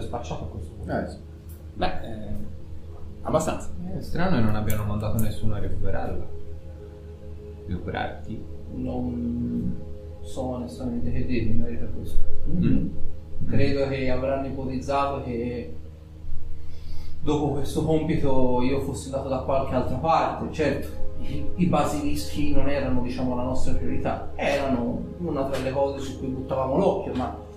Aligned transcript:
Per 0.00 0.08
spacciato 0.08 0.44
a 0.44 0.46
questo 0.46 0.72
punto. 0.72 0.98
Eh, 0.98 1.08
sì. 1.08 1.18
Beh, 1.74 2.00
eh, 2.02 2.28
abbastanza. 3.22 3.68
È 3.98 4.00
strano 4.00 4.36
che 4.36 4.42
non 4.42 4.54
abbiano 4.54 4.84
mandato 4.84 5.22
nessuno 5.22 5.54
a 5.54 5.58
recuperarla. 5.58 6.26
Recuperarti? 7.66 8.42
Non 8.76 9.76
so 10.22 10.42
onestamente 10.42 11.12
che 11.12 11.26
dirvi 11.26 11.50
in 11.50 11.60
merito 11.60 11.84
a 11.84 11.88
questo. 11.88 12.18
Mm. 12.48 12.88
Credo 13.46 13.88
che 13.88 14.10
avranno 14.10 14.46
ipotizzato 14.46 15.22
che 15.22 15.74
dopo 17.20 17.50
questo 17.50 17.84
compito 17.84 18.62
io 18.62 18.80
fossi 18.80 19.06
andato 19.06 19.28
da 19.28 19.40
qualche 19.40 19.74
altra 19.74 19.96
parte. 19.96 20.50
Certo, 20.50 20.88
i, 21.18 21.44
i 21.56 21.66
basilischi 21.66 22.54
non 22.54 22.70
erano 22.70 23.02
diciamo 23.02 23.34
la 23.34 23.42
nostra 23.42 23.74
priorità, 23.74 24.32
erano 24.34 25.02
una 25.18 25.44
tra 25.44 25.62
le 25.62 25.70
cose 25.70 25.98
su 25.98 26.18
cui 26.18 26.28
buttavamo 26.28 26.78
l'occhio, 26.78 27.12
ma 27.14 27.48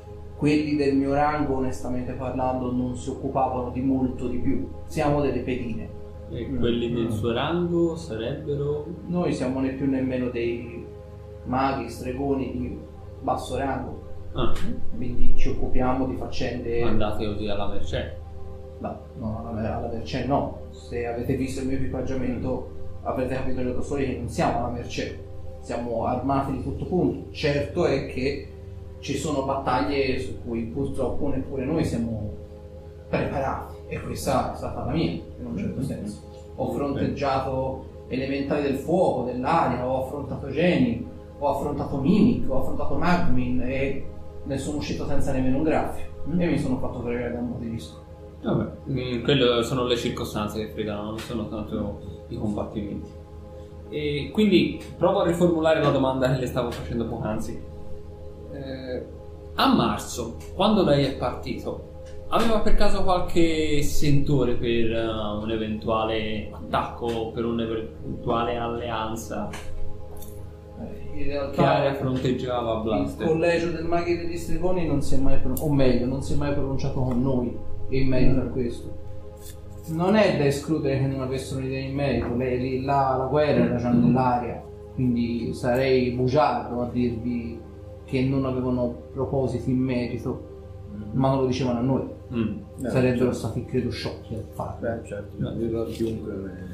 quelli 0.43 0.75
del 0.75 0.97
mio 0.97 1.13
rango 1.13 1.55
onestamente 1.55 2.11
parlando 2.11 2.69
non 2.69 2.97
si 2.97 3.09
occupavano 3.09 3.69
di 3.69 3.79
molto 3.79 4.27
di 4.27 4.39
più. 4.39 4.67
Siamo 4.87 5.21
delle 5.21 5.39
pedine. 5.39 5.87
E 6.31 6.53
quelli 6.53 6.91
del 6.91 7.09
suo 7.13 7.31
rango 7.31 7.95
sarebbero... 7.95 8.85
Noi 9.07 9.33
siamo 9.33 9.61
né 9.61 9.69
più 9.69 9.89
né 9.89 10.01
meno 10.01 10.27
dei 10.27 10.85
maghi, 11.45 11.87
stregoni 11.87 12.51
di 12.51 12.77
basso 13.21 13.55
rango, 13.55 14.01
Ah, 14.33 14.51
quindi 14.93 15.33
ci 15.37 15.47
occupiamo 15.47 16.07
di 16.07 16.17
faccende... 16.17 16.81
andate 16.81 17.25
così 17.25 17.47
alla 17.47 17.69
mercé. 17.69 18.17
No, 18.79 18.99
no, 19.19 19.45
alla, 19.47 19.77
alla 19.77 19.87
mercé 19.87 20.25
no. 20.25 20.63
Se 20.71 21.07
avete 21.07 21.37
visto 21.37 21.61
il 21.61 21.67
mio 21.67 21.77
equipaggiamento 21.77 22.69
avrete 23.03 23.35
capito 23.35 23.63
da 23.63 23.81
soli 23.81 24.07
che 24.07 24.17
non 24.17 24.27
siamo 24.27 24.57
alla 24.57 24.73
mercé. 24.73 25.23
Siamo 25.61 26.03
armati 26.03 26.51
di 26.51 26.63
tutto 26.63 26.85
punto. 26.85 27.31
Certo 27.31 27.85
è 27.85 28.07
che 28.07 28.52
ci 29.03 29.17
sono 29.17 29.43
battaglie 29.43 30.17
su 30.17 30.41
cui 30.45 30.63
purtroppo 30.63 31.27
neppure 31.27 31.65
noi 31.65 31.83
siamo 31.83 32.31
preparati. 33.09 33.75
E 33.87 33.99
questa 33.99 34.53
è 34.53 34.55
stata 34.55 34.85
la 34.85 34.91
mia, 34.91 35.11
in 35.11 35.45
un 35.45 35.57
certo 35.57 35.83
senso. 35.83 36.21
Ho 36.55 36.71
fronteggiato 36.71 38.05
elementali 38.07 38.63
del 38.63 38.77
fuoco, 38.77 39.25
dell'aria, 39.25 39.85
ho 39.85 40.05
affrontato 40.05 40.49
geni, 40.49 41.05
ho 41.37 41.49
affrontato 41.49 41.97
Mimic, 41.97 42.49
ho 42.49 42.61
affrontato 42.61 42.95
Magmin 42.95 43.61
e 43.61 44.05
ne 44.45 44.57
sono 44.57 44.77
uscito 44.77 45.05
senza 45.05 45.33
nemmeno 45.33 45.57
un 45.57 45.63
graffio. 45.63 46.05
E 46.25 46.47
mi 46.47 46.57
sono 46.57 46.77
fatto 46.77 47.01
fregare 47.01 47.33
da 47.33 47.39
un 47.39 47.51
po' 47.51 47.59
di 47.59 47.71
disco. 47.71 48.01
Vabbè, 48.41 48.71
mm, 48.89 49.23
quello 49.23 49.61
sono 49.63 49.83
le 49.83 49.97
circostanze 49.97 50.59
che 50.59 50.71
fregano, 50.71 51.09
non 51.09 51.19
sono 51.19 51.49
tanto 51.49 52.25
i 52.29 52.37
combattimenti. 52.37 53.09
E 53.89 54.29
quindi 54.31 54.81
provo 54.97 55.19
a 55.19 55.27
riformulare 55.27 55.81
la 55.81 55.91
domanda 55.91 56.33
che 56.33 56.39
le 56.39 56.47
stavo 56.47 56.71
facendo 56.71 57.05
poc'anzi. 57.05 57.71
Eh, 58.53 59.05
a 59.55 59.73
marzo, 59.75 60.37
quando 60.55 60.83
lei 60.83 61.05
è 61.05 61.15
partito, 61.15 61.91
aveva 62.29 62.59
per 62.59 62.75
caso 62.75 63.03
qualche 63.03 63.81
sentore 63.83 64.53
per 64.55 64.91
eh, 64.91 65.07
un 65.41 65.49
eventuale 65.51 66.49
attacco, 66.51 67.31
per 67.31 67.45
un'eventuale 67.45 68.55
alleanza? 68.57 69.49
Eh, 70.81 71.19
In 71.19 71.25
realtà 71.27 71.61
Che 71.61 71.67
area 71.67 71.93
fronteggiava 71.93 72.77
il 72.77 72.81
Blaster? 72.83 73.27
collegio 73.27 73.69
del 73.71 73.85
maghi 73.85 74.17
degli 74.17 74.37
stregoni 74.37 74.87
non 74.87 75.01
si 75.01 75.15
è 75.15 75.17
mai 75.17 75.37
pro- 75.39 75.53
o 75.59 75.71
meglio, 75.71 76.05
non 76.07 76.21
si 76.23 76.33
è 76.33 76.35
mai 76.35 76.53
pronunciato 76.53 76.99
con 77.01 77.21
noi 77.21 77.55
in 77.89 78.07
merito 78.07 78.39
a 78.39 78.45
questo. 78.45 79.01
Non 79.89 80.15
è 80.15 80.37
da 80.37 80.45
escludere 80.45 80.97
che 80.99 81.07
non 81.07 81.21
avessero 81.21 81.59
un'idea 81.59 81.81
in 81.81 81.93
merito, 81.93 82.33
lei 82.35 82.59
lì 82.59 82.81
là 82.83 83.15
la 83.17 83.25
guerra 83.25 83.65
era 83.65 83.75
già 83.75 83.89
nell'aria, 83.89 84.63
quindi 84.95 85.53
sarei 85.53 86.11
bugiardo 86.11 86.81
a 86.81 86.89
dirvi 86.89 87.59
che 88.13 88.21
non 88.21 88.45
avevano 88.45 89.07
propositi 89.11 89.71
in 89.71 89.79
merito, 89.79 90.51
ma 91.13 91.29
non 91.29 91.39
lo 91.41 91.45
dicevano 91.47 91.79
a 91.79 91.81
noi. 91.81 92.03
Mm. 92.31 92.57
Eh, 92.85 92.89
Sarebbero 92.89 93.31
certo. 93.31 93.33
stati 93.33 93.65
credo 93.65 93.89
sciocchi 93.89 94.35
a 94.35 94.41
farlo. 94.53 94.79
Beh, 94.87 95.07
certo, 95.07 95.47
a 95.47 95.85
chiunque. 95.87 96.71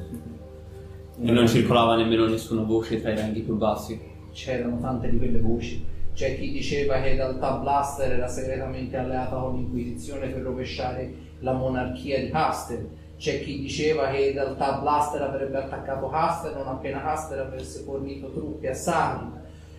E 1.21 1.31
non 1.31 1.47
circolava 1.47 1.95
nemmeno 1.95 2.27
nessuna 2.27 2.61
voce 2.63 3.01
tra 3.01 3.11
i 3.11 3.15
ranghi 3.15 3.41
più 3.41 3.55
bassi? 3.55 4.07
c'erano 4.31 4.79
tante 4.79 5.09
di 5.09 5.17
quelle 5.17 5.39
voci. 5.39 5.83
C'è 6.13 6.37
chi 6.37 6.51
diceva 6.51 6.99
che 7.01 7.09
in 7.09 7.15
realtà 7.15 7.57
Blaster 7.57 8.11
era 8.11 8.27
segretamente 8.27 8.97
alleata 8.97 9.37
con 9.37 9.55
l'Inquisizione 9.55 10.27
per 10.27 10.41
rovesciare 10.43 11.13
la 11.39 11.53
monarchia 11.53 12.19
di 12.19 12.29
Caster. 12.29 12.85
C'è 13.17 13.41
chi 13.41 13.59
diceva 13.59 14.09
che 14.09 14.27
in 14.27 14.33
realtà 14.33 14.79
Blaster 14.79 15.21
avrebbe 15.21 15.57
attaccato 15.57 16.07
Caster 16.09 16.55
non 16.55 16.67
appena 16.67 17.01
Caster 17.01 17.39
avesse 17.39 17.81
fornito 17.81 18.31
truppe 18.31 18.69
a 18.69 18.73
Sarim. 18.73 19.31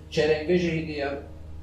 C'era 0.08 0.40
invece 0.40 0.70
chi 0.70 0.84
di- 0.84 1.02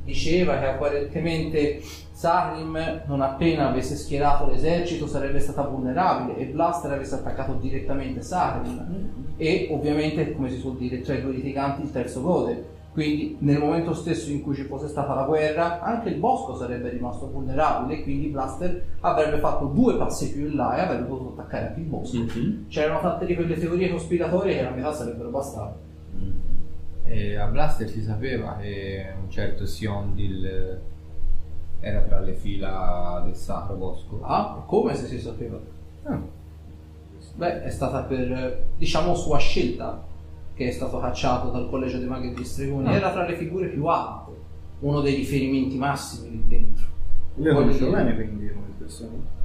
diceva 0.07 0.57
che 0.57 0.65
apparentemente 0.67 1.81
Sarim 2.13 3.01
non 3.05 3.21
appena 3.21 3.67
avesse 3.67 3.97
schierato 3.97 4.47
l'esercito 4.47 5.05
sarebbe 5.05 5.39
stata 5.39 5.63
vulnerabile 5.63 6.37
e 6.37 6.45
Blaster 6.45 6.93
avesse 6.93 7.15
attaccato 7.15 7.53
direttamente 7.53 8.21
Sarim 8.21 9.35
e 9.35 9.67
ovviamente 9.69 10.31
come 10.31 10.49
si 10.49 10.57
suol 10.57 10.77
dire 10.77 11.01
tra 11.01 11.13
i 11.13 11.21
due 11.21 11.33
litiganti 11.33 11.81
il 11.81 11.91
terzo 11.91 12.21
gode. 12.21 12.75
Quindi 12.93 13.35
nel 13.41 13.59
momento 13.59 13.93
stesso 13.93 14.31
in 14.31 14.41
cui 14.41 14.55
ci 14.55 14.63
fosse 14.63 14.87
stata 14.87 15.13
la 15.13 15.25
guerra 15.25 15.81
anche 15.81 16.09
il 16.09 16.15
bosco 16.15 16.55
sarebbe 16.55 16.89
rimasto 16.89 17.29
vulnerabile 17.29 17.99
e 17.99 18.03
quindi 18.03 18.27
Blaster 18.27 18.83
avrebbe 19.01 19.37
fatto 19.37 19.65
due 19.65 19.97
passi 19.97 20.31
più 20.31 20.47
in 20.47 20.55
là 20.55 20.77
e 20.77 20.81
avrebbe 20.81 21.03
potuto 21.03 21.33
attaccare 21.37 21.67
anche 21.67 21.79
il 21.81 21.85
bosco. 21.85 22.17
Mhm. 22.17 22.65
c'erano 22.69 23.01
tante 23.01 23.25
di 23.25 23.35
quelle 23.35 23.59
teorie 23.59 23.91
cospiratorie 23.91 24.55
che 24.55 24.65
a 24.65 24.71
metà 24.71 24.93
sarebbero 24.93 25.29
bastate 25.29 25.86
E 27.09 27.35
a 27.37 27.45
Blaster 27.47 27.87
si 27.89 28.01
sapeva 28.01 28.57
che 28.59 29.05
un 29.21 29.29
certo 29.29 29.65
Siondil 29.65 30.79
era 31.79 32.01
tra 32.01 32.19
le 32.19 32.33
fila 32.33 33.21
del 33.23 33.35
Sacro 33.35 33.75
Bosco. 33.75 34.19
ah 34.23 34.63
come 34.65 34.93
se 34.95 35.05
si 35.05 35.19
sapeva 35.19 35.57
Ah. 36.03 36.19
beh 37.35 37.63
è 37.63 37.69
stata 37.69 38.01
per 38.03 38.65
diciamo 38.77 39.13
sua 39.13 39.37
scelta 39.37 40.03
che 40.53 40.67
è 40.67 40.71
stato 40.71 40.99
cacciato 40.99 41.49
dal 41.51 41.69
collegio 41.69 41.97
dei 41.99 42.07
maghi 42.07 42.33
degli 42.33 42.43
stregoni 42.43 42.87
Ah. 42.87 42.93
era 42.93 43.11
tra 43.11 43.25
le 43.27 43.35
figure 43.35 43.67
più 43.67 43.85
alte 43.85 44.31
uno 44.79 45.01
dei 45.01 45.15
riferimenti 45.15 45.77
massimi 45.77 46.29
lì 46.31 46.43
dentro 46.47 46.85
Le 47.35 47.53
conosco 47.53 47.89
bene 47.91 48.15
quindi 48.15 48.47
come 48.51 48.65
persone. 48.77 49.35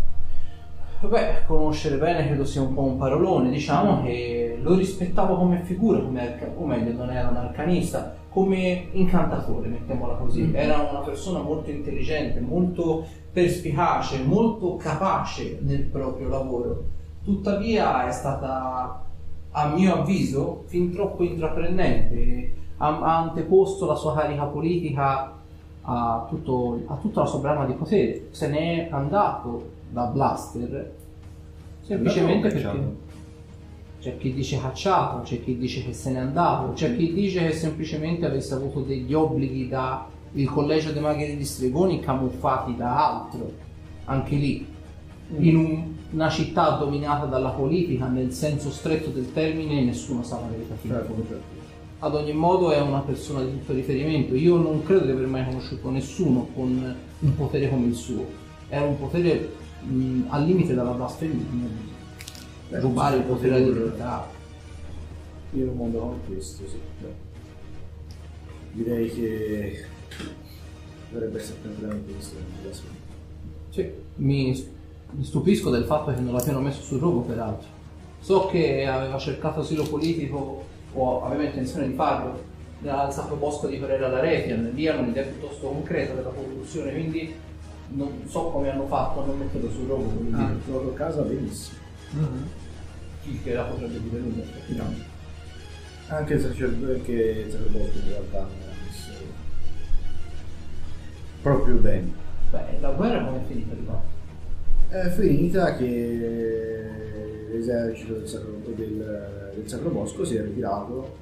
Beh, 1.00 1.44
conoscere 1.46 1.96
bene 1.98 2.26
credo 2.26 2.44
sia 2.44 2.60
un 2.62 2.74
po' 2.74 2.82
un 2.84 2.96
parolone, 2.96 3.50
diciamo 3.50 4.02
che 4.04 4.51
lo 4.62 4.74
rispettavo 4.74 5.36
come 5.36 5.62
figura, 5.62 6.00
come 6.00 6.20
arca- 6.20 6.50
o 6.56 6.64
meglio, 6.64 6.92
non 6.92 7.10
era 7.10 7.28
un 7.28 7.36
arcanista, 7.36 8.14
come 8.30 8.86
incantatore, 8.92 9.68
mettiamola 9.68 10.14
così. 10.14 10.42
Mm. 10.42 10.54
Era 10.54 10.78
una 10.78 11.00
persona 11.00 11.40
molto 11.40 11.70
intelligente, 11.70 12.40
molto 12.40 13.04
perspicace, 13.32 14.22
molto 14.22 14.76
capace 14.76 15.58
nel 15.62 15.82
proprio 15.82 16.28
lavoro. 16.28 16.84
Tuttavia 17.24 18.06
è 18.06 18.12
stata, 18.12 19.04
a 19.50 19.68
mio 19.68 19.94
avviso, 19.94 20.64
fin 20.66 20.92
troppo 20.92 21.22
intraprendente. 21.22 22.54
Ha, 22.78 22.86
ha 23.00 23.18
anteposto 23.18 23.86
la 23.86 23.94
sua 23.94 24.14
carica 24.14 24.44
politica 24.44 25.32
a, 25.82 26.26
tutto- 26.28 26.80
a 26.86 26.94
tutta 26.96 27.20
la 27.20 27.26
sua 27.26 27.38
brama 27.40 27.64
di 27.66 27.74
potere. 27.74 28.28
Se 28.30 28.48
ne 28.48 28.88
è 28.88 28.92
andato 28.92 29.70
da 29.90 30.04
Blaster 30.06 30.94
semplicemente 31.82 32.48
perché 32.48 32.62
cacciato? 32.62 33.01
C'è 34.02 34.18
chi 34.18 34.34
dice 34.34 34.58
cacciato, 34.58 35.22
c'è 35.22 35.42
chi 35.44 35.56
dice 35.56 35.84
che 35.84 35.92
se 35.92 36.10
n'è 36.10 36.18
andato, 36.18 36.72
c'è 36.72 36.96
chi 36.96 37.12
dice 37.12 37.46
che 37.46 37.52
semplicemente 37.52 38.26
avesse 38.26 38.52
avuto 38.54 38.80
degli 38.80 39.14
obblighi 39.14 39.68
da 39.68 40.08
il 40.32 40.48
collegio 40.50 40.90
dei 40.90 41.00
maghi 41.00 41.26
degli 41.26 41.44
stregoni 41.44 42.00
camuffati 42.00 42.74
da 42.74 43.20
altro, 43.22 43.52
anche 44.06 44.34
lì, 44.34 44.66
in 45.38 45.56
un- 45.56 45.84
una 46.10 46.28
città 46.28 46.70
dominata 46.70 47.26
dalla 47.26 47.50
politica 47.50 48.06
nel 48.08 48.32
senso 48.32 48.70
stretto 48.70 49.10
del 49.10 49.32
termine 49.32 49.82
nessuno 49.84 50.22
sa 50.24 50.40
la 50.40 50.48
verità 50.48 50.74
Certo, 50.82 51.14
certo. 51.28 51.60
Ad 52.00 52.14
ogni 52.16 52.32
modo 52.32 52.72
è 52.72 52.80
una 52.80 52.98
persona 52.98 53.42
di 53.42 53.52
tutto 53.52 53.72
riferimento. 53.72 54.34
Io 54.34 54.56
non 54.56 54.82
credo 54.82 55.04
di 55.04 55.12
aver 55.12 55.28
mai 55.28 55.44
conosciuto 55.44 55.88
nessuno 55.90 56.48
con 56.52 56.96
un 57.20 57.36
potere 57.36 57.68
come 57.70 57.86
il 57.86 57.94
suo. 57.94 58.26
Era 58.68 58.84
un 58.84 58.98
potere 58.98 59.52
mh, 59.82 60.22
al 60.28 60.44
limite 60.44 60.74
della 60.74 60.90
blasfemia. 60.90 61.44
Beh, 62.72 62.80
Rubare 62.80 63.16
il 63.16 63.22
potere 63.24 63.56
alla 63.56 63.64
divinità. 63.66 64.26
In 65.50 65.68
un 65.68 65.76
mondo 65.76 65.98
come 65.98 66.16
questo, 66.26 66.66
sì. 66.66 66.78
Direi 68.72 69.10
che 69.12 69.84
dovrebbe 71.10 71.38
essere 71.38 71.60
tranquillamente 71.60 72.12
visto 72.12 72.34
da 72.64 72.72
solo. 72.72 72.88
Sì, 73.68 73.90
mi, 74.16 74.66
mi 75.10 75.22
stupisco 75.24 75.68
del 75.68 75.84
fatto 75.84 76.14
che 76.14 76.20
non 76.20 76.32
l'abbiano 76.32 76.60
messo 76.60 76.80
sul 76.80 76.98
rogo, 76.98 77.20
peraltro. 77.20 77.68
So 78.20 78.46
che 78.46 78.86
aveva 78.86 79.18
cercato 79.18 79.60
asilo 79.60 79.82
politico 79.82 80.64
o 80.94 81.24
aveva 81.24 81.42
intenzione 81.42 81.88
di 81.88 81.94
farlo 81.94 82.42
al 82.86 83.12
Sacro 83.12 83.36
Bosco 83.36 83.66
di 83.66 83.76
Pereira 83.76 84.08
da 84.08 84.20
Retian. 84.20 84.70
Lì 84.72 84.88
hanno 84.88 85.02
un'idea 85.02 85.24
piuttosto 85.24 85.66
concreta 85.68 86.14
della 86.14 86.30
corruzione, 86.30 86.92
quindi 86.92 87.34
non 87.88 88.22
so 88.26 88.44
come 88.44 88.70
hanno 88.70 88.86
fatto 88.86 89.22
a 89.22 89.26
non 89.26 89.36
metterlo 89.36 89.70
sul 89.70 89.86
rogo. 89.86 90.04
voglio 90.04 90.36
Ah, 90.38 90.48
in 90.48 90.60
loro 90.68 90.94
casa 90.94 91.20
benissimo. 91.20 91.80
Il 93.24 93.42
che 93.42 93.54
la 93.54 93.62
potrebbe 93.62 94.18
nulla, 94.18 94.42
effettivamente. 94.42 95.04
Anche 96.08 96.34
il 96.34 96.40
sacerdote 96.40 97.02
che 97.02 97.12
il 97.46 97.50
sacerdote 97.50 97.98
in 97.98 98.08
realtà 98.08 98.40
non 98.40 98.68
ha 98.68 98.84
messo 98.84 99.12
proprio 101.40 101.76
bene. 101.76 102.12
Beh, 102.50 102.80
la 102.80 102.90
guerra 102.90 103.24
come 103.24 103.38
è 103.38 103.46
finita 103.46 103.74
di 103.74 103.84
qua? 103.84 104.02
È 104.88 105.08
finita 105.08 105.76
che 105.76 106.90
l'esercito 107.50 108.14
del 108.14 108.28
Sacro, 108.28 108.60
del, 108.64 109.52
del 109.54 109.68
Sacro 109.68 109.90
Bosco 109.90 110.24
si 110.24 110.36
è 110.36 110.42
ritirato 110.42 111.20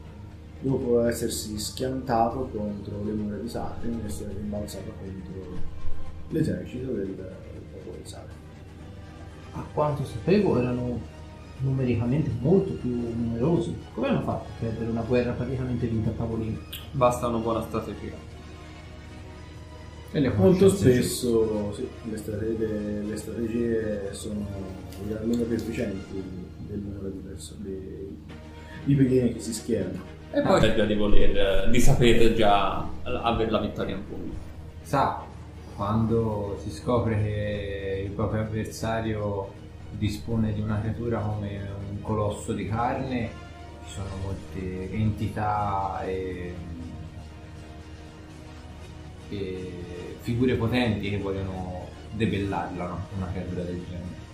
dopo 0.61 1.05
essersi 1.05 1.59
schiantato 1.59 2.49
contro 2.53 3.03
le 3.05 3.13
mura 3.13 3.37
di 3.37 3.49
Sacrin 3.49 4.01
e 4.05 4.09
è 4.09 4.33
rimbalzato 4.35 4.93
contro 4.99 5.59
l'esercito 6.29 6.93
del, 6.93 7.15
del 7.15 7.63
popolo 7.73 7.97
di 8.03 8.09
Sacrin. 8.09 8.39
A 9.53 9.65
quanto 9.73 10.05
sapevo 10.05 10.59
erano 10.59 11.01
numericamente 11.61 12.31
molto 12.41 12.73
più 12.73 12.91
numerosi. 12.91 13.75
Come 13.95 14.09
hanno 14.09 14.23
fatto 14.23 14.49
a 14.49 14.53
perdere 14.61 14.91
una 14.91 15.03
guerra 15.03 15.33
praticamente 15.33 15.87
vinta 15.87 16.11
a 16.11 16.13
tavolino? 16.13 16.59
Basta 16.93 17.27
una 17.27 17.39
buona 17.39 17.63
strategia. 17.63 18.29
E 20.13 20.19
le 20.19 20.29
Molto 20.31 20.69
spesso 20.69 21.73
sì, 21.73 21.89
le, 22.11 22.17
strategie, 22.17 23.03
le 23.03 23.17
strategie 23.17 24.09
sono 24.13 24.45
lunga 25.23 25.45
più 25.45 25.55
efficienti 25.55 26.23
del 26.67 26.79
numero 26.81 27.09
di, 27.09 27.19
perso- 27.19 27.55
di, 27.59 28.17
di 28.85 29.07
che 29.07 29.37
si 29.39 29.53
schierano. 29.53 30.19
E 30.33 30.43
poi 30.43 30.61
c'è 30.61 30.75
già 30.75 30.85
di 30.85 30.95
voler, 30.95 31.71
di 31.71 31.81
sapere 31.81 32.35
già 32.35 32.89
avere 33.03 33.51
la 33.51 33.61
vittoria 33.61 33.95
in 33.95 34.07
pugno. 34.07 34.33
sa 34.83 35.23
quando 35.77 36.59
si 36.63 36.71
scopre 36.71 37.15
che 37.23 38.03
il 38.07 38.11
proprio 38.11 38.43
avversario 38.43 39.60
dispone 40.01 40.55
di 40.55 40.63
una 40.63 40.81
creatura 40.81 41.21
come 41.21 41.61
un 41.91 42.01
colosso 42.01 42.55
di 42.55 42.67
carne, 42.67 43.29
ci 43.87 43.93
sono 43.93 44.09
molte 44.23 44.93
entità 44.93 46.03
e, 46.05 46.55
e 49.29 50.17
figure 50.21 50.55
potenti 50.55 51.11
che 51.11 51.19
vogliono 51.19 51.87
debellarla, 52.13 52.87
no? 52.87 52.99
una 53.19 53.31
creatura 53.31 53.63
del 53.63 53.85
genere. 53.85 54.29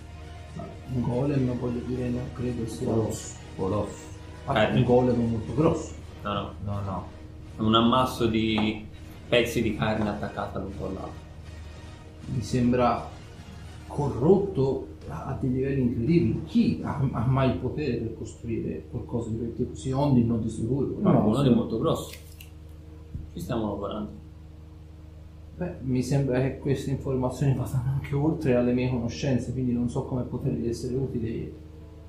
Un 0.93 1.01
golem 1.01 1.59
voglio 1.59 1.81
dire 1.85 2.07
non 2.07 2.29
credo 2.31 2.65
sia 2.65 2.87
Colosso. 2.87 3.35
Colosso. 3.57 4.05
Ah, 4.45 4.69
un 4.69 4.83
golem 4.85 5.29
molto 5.29 5.53
grosso. 5.53 5.93
No, 6.23 6.33
no. 6.33 6.53
No, 6.63 6.79
no. 6.79 7.07
È 7.57 7.59
un 7.59 7.75
ammasso 7.75 8.25
di 8.25 8.87
pezzi 9.27 9.61
di 9.61 9.75
carne 9.75 10.07
attaccata 10.07 10.59
l'un 10.59 10.77
con 10.77 10.93
l'altro. 10.93 11.25
Mi 12.27 12.41
sembra 12.41 13.09
corrotto 13.87 14.95
a 15.09 15.37
dei 15.39 15.51
livelli 15.51 15.81
incredibili. 15.81 16.41
Chi 16.45 16.81
ha, 16.83 16.99
ha 17.11 17.25
mai 17.25 17.51
il 17.51 17.57
potere 17.57 17.95
per 17.97 18.15
costruire 18.17 18.85
qualcosa 18.89 19.29
di 19.29 19.37
quel 19.37 19.53
tipo? 19.53 19.75
Si 19.75 19.91
ondi 19.91 20.23
non 20.25 20.41
di 20.41 20.49
sicuro. 20.49 20.95
No, 20.99 21.29
No, 21.31 21.41
di 21.43 21.49
molto 21.49 21.77
grosso. 21.79 22.11
Ci 23.33 23.39
stiamo 23.39 23.67
lavorando. 23.67 24.09
Beh, 25.57 25.75
mi 25.81 26.03
sembra 26.03 26.39
che 26.41 26.59
queste 26.59 26.91
informazioni 26.91 27.55
vadano 27.55 27.91
anche 27.95 28.13
oltre 28.15 28.55
alle 28.55 28.73
mie 28.73 28.89
conoscenze, 28.89 29.51
quindi 29.53 29.73
non 29.73 29.89
so 29.89 30.03
come 30.03 30.21
potergli 30.23 30.67
essere 30.67 30.95
utili 30.95 31.51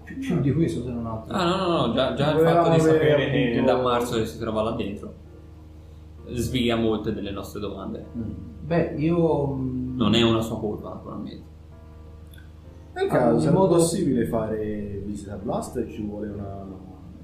più, 0.04 0.18
più 0.18 0.40
di 0.40 0.52
questo 0.52 0.82
se 0.82 0.90
non 0.90 1.06
altro. 1.06 1.34
Ah, 1.34 1.44
no, 1.44 1.56
no, 1.66 1.86
no, 1.86 1.92
già, 1.94 2.14
già 2.14 2.32
il 2.34 2.40
fatto 2.40 2.70
di 2.74 2.80
sapere 2.80 3.30
che 3.30 3.50
appunto- 3.52 3.72
da 3.72 3.82
marzo 3.82 4.16
che 4.18 4.26
si 4.26 4.38
trova 4.38 4.62
là 4.62 4.72
dentro 4.72 5.12
svia 6.30 6.76
molte 6.76 7.14
delle 7.14 7.30
nostre 7.30 7.58
domande. 7.60 8.04
Beh, 8.66 8.94
io... 8.98 9.46
mm, 9.54 9.96
Non 9.96 10.14
è 10.14 10.20
una 10.22 10.42
sua 10.42 10.58
colpa, 10.58 10.90
naturalmente. 10.90 11.42
Nel 12.98 13.06
Ah, 13.10 13.12
caso 13.16 13.34
in 13.34 13.40
sarebbe 13.40 13.58
modo- 13.58 13.74
possibile 13.76 14.26
fare 14.26 15.02
visita 15.04 15.36
Blaster 15.36 15.88
ci 15.88 16.02
vuole 16.02 16.28
una... 16.28 16.66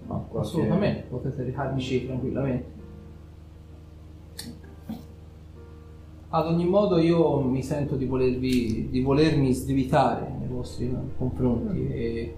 No, 0.06 0.26
qualche- 0.28 0.48
assolutamente, 0.48 1.02
potete 1.08 1.42
recarmici 1.42 2.06
tranquillamente. 2.06 2.72
Ad 6.28 6.46
ogni 6.46 6.66
modo 6.66 6.98
io 6.98 7.40
mi 7.40 7.62
sento 7.62 7.94
di, 7.96 8.06
volervi, 8.06 8.88
di 8.90 9.00
volermi 9.02 9.52
svitare 9.52 10.32
nei 10.38 10.48
vostri 10.48 10.92
confronti 11.16 11.88
e 11.88 12.34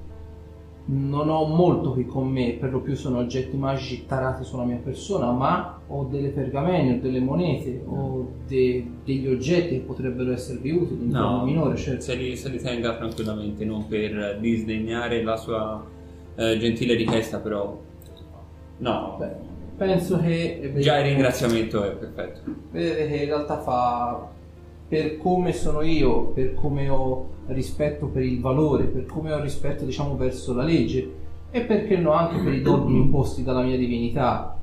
non 0.88 1.28
ho 1.28 1.46
molto 1.46 1.92
qui 1.92 2.06
con 2.06 2.28
me, 2.28 2.52
per 2.52 2.70
lo 2.70 2.80
più 2.80 2.94
sono 2.94 3.18
oggetti 3.18 3.56
magici 3.56 4.06
tarati 4.06 4.44
sulla 4.44 4.64
mia 4.64 4.78
persona, 4.82 5.32
ma 5.32 5.80
ho 5.88 6.04
delle 6.04 6.28
pergamene, 6.28 6.94
ho 6.94 7.00
delle 7.00 7.18
monete, 7.18 7.82
ho 7.86 8.28
de- 8.46 8.86
degli 9.04 9.26
oggetti 9.26 9.74
che 9.74 9.80
potrebbero 9.80 10.32
esservi 10.32 10.70
utili 10.70 11.04
in 11.04 11.10
forma 11.10 11.42
minore, 11.42 11.76
certo. 11.76 12.02
se 12.02 12.14
li, 12.14 12.36
se 12.36 12.48
li 12.50 12.58
tenga 12.58 12.94
tranquillamente, 12.94 13.64
non 13.64 13.88
per 13.88 14.38
disdegnare 14.38 15.22
la 15.24 15.36
sua 15.36 15.84
eh, 16.36 16.58
gentile 16.58 16.94
richiesta, 16.94 17.38
però... 17.38 17.82
No, 18.78 19.16
Beh, 19.18 19.32
penso 19.76 20.20
che... 20.20 20.72
già 20.78 20.98
il 20.98 21.06
ringraziamento 21.06 21.82
è 21.82 21.90
perfetto. 21.90 22.40
vedete 22.70 23.08
che 23.08 23.16
in 23.16 23.24
realtà 23.24 23.58
fa 23.58 24.28
per 24.88 25.18
come 25.18 25.52
sono 25.52 25.82
io, 25.82 26.26
per 26.26 26.54
come 26.54 26.88
ho 26.88 27.34
rispetto 27.46 28.06
per 28.06 28.22
il 28.22 28.40
valore, 28.40 28.84
per 28.84 29.06
come 29.06 29.32
ho 29.32 29.40
rispetto 29.40 29.84
diciamo 29.84 30.16
verso 30.16 30.54
la 30.54 30.62
legge 30.62 31.24
e 31.50 31.60
perché 31.62 31.96
no 31.96 32.12
anche 32.12 32.42
per 32.42 32.52
i 32.52 32.62
dogmi 32.62 32.96
imposti 33.02 33.42
dalla 33.42 33.62
mia 33.62 33.76
divinità. 33.76 34.56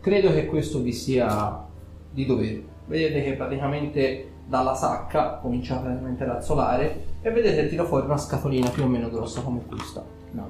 Credo 0.00 0.32
che 0.32 0.46
questo 0.46 0.80
vi 0.80 0.92
sia 0.92 1.66
di 2.10 2.24
dovere. 2.24 2.64
Vedete 2.86 3.22
che 3.22 3.32
praticamente 3.34 4.28
dalla 4.46 4.74
sacca 4.74 5.38
comincia 5.40 5.76
praticamente 5.76 6.24
a 6.24 6.34
razzolare 6.34 7.04
e 7.22 7.30
vedete 7.30 7.68
tira 7.68 7.84
fuori 7.84 8.06
una 8.06 8.16
scatolina 8.16 8.68
più 8.70 8.82
o 8.82 8.86
meno 8.86 9.10
grossa 9.10 9.42
come 9.42 9.60
questa. 9.66 10.02
No, 10.32 10.48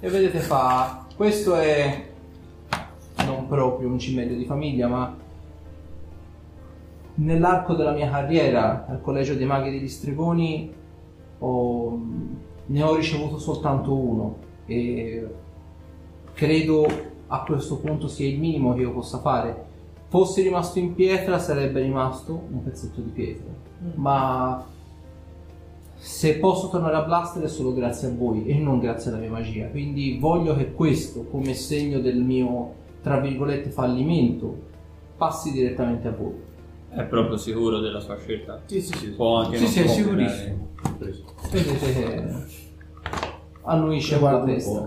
E 0.00 0.08
vedete 0.08 0.38
fa 0.38 1.06
questo 1.16 1.54
è 1.54 2.08
non 3.24 3.46
proprio 3.48 3.88
un 3.88 3.98
cimelio 3.98 4.36
di 4.36 4.44
famiglia, 4.44 4.88
ma 4.88 5.14
nell'arco 7.20 7.74
della 7.74 7.92
mia 7.92 8.10
carriera 8.10 8.86
al 8.88 9.00
Collegio 9.00 9.34
dei 9.34 9.46
Maghi 9.46 9.70
degli 9.70 9.88
Stregoni 9.88 10.72
ho- 11.38 12.00
ne 12.66 12.82
ho 12.82 12.94
ricevuto 12.94 13.38
soltanto 13.38 13.94
uno 13.94 14.36
e 14.66 15.26
credo 16.32 16.86
a 17.26 17.42
questo 17.42 17.78
punto 17.78 18.08
sia 18.08 18.28
il 18.28 18.38
minimo 18.38 18.74
che 18.74 18.80
io 18.80 18.92
possa 18.92 19.18
fare. 19.18 19.68
Fossi 20.08 20.42
rimasto 20.42 20.78
in 20.78 20.94
pietra 20.94 21.38
sarebbe 21.38 21.80
rimasto 21.80 22.32
un 22.50 22.62
pezzetto 22.64 23.00
di 23.00 23.10
pietra, 23.10 23.46
ma 23.94 24.64
se 25.94 26.38
posso 26.38 26.68
tornare 26.68 26.96
a 26.96 27.02
Blaster 27.02 27.42
è 27.42 27.48
solo 27.48 27.72
grazie 27.72 28.08
a 28.08 28.12
voi 28.12 28.46
e 28.46 28.54
non 28.54 28.80
grazie 28.80 29.10
alla 29.10 29.20
mia 29.20 29.30
magia. 29.30 29.68
Quindi 29.68 30.18
voglio 30.18 30.56
che 30.56 30.72
questo, 30.72 31.24
come 31.26 31.54
segno 31.54 32.00
del 32.00 32.20
mio, 32.20 32.72
tra 33.02 33.20
virgolette, 33.20 33.70
fallimento, 33.70 34.68
passi 35.16 35.52
direttamente 35.52 36.08
a 36.08 36.12
voi. 36.12 36.34
È 36.92 37.04
proprio 37.04 37.36
sicuro 37.36 37.78
della 37.78 38.00
sua 38.00 38.16
scelta. 38.18 38.62
Sì, 38.66 38.80
sì, 38.80 38.96
sì. 38.96 39.10
Può 39.10 39.36
anche 39.36 39.58
Sì, 39.58 39.62
non 39.62 39.72
sì, 39.72 39.80
è 39.80 39.86
sicurissimo. 39.86 40.68
Vedete 41.50 41.92
che 41.92 42.32
annuisce 43.62 44.18
con 44.18 44.32
la 44.32 44.42
testa. 44.42 44.84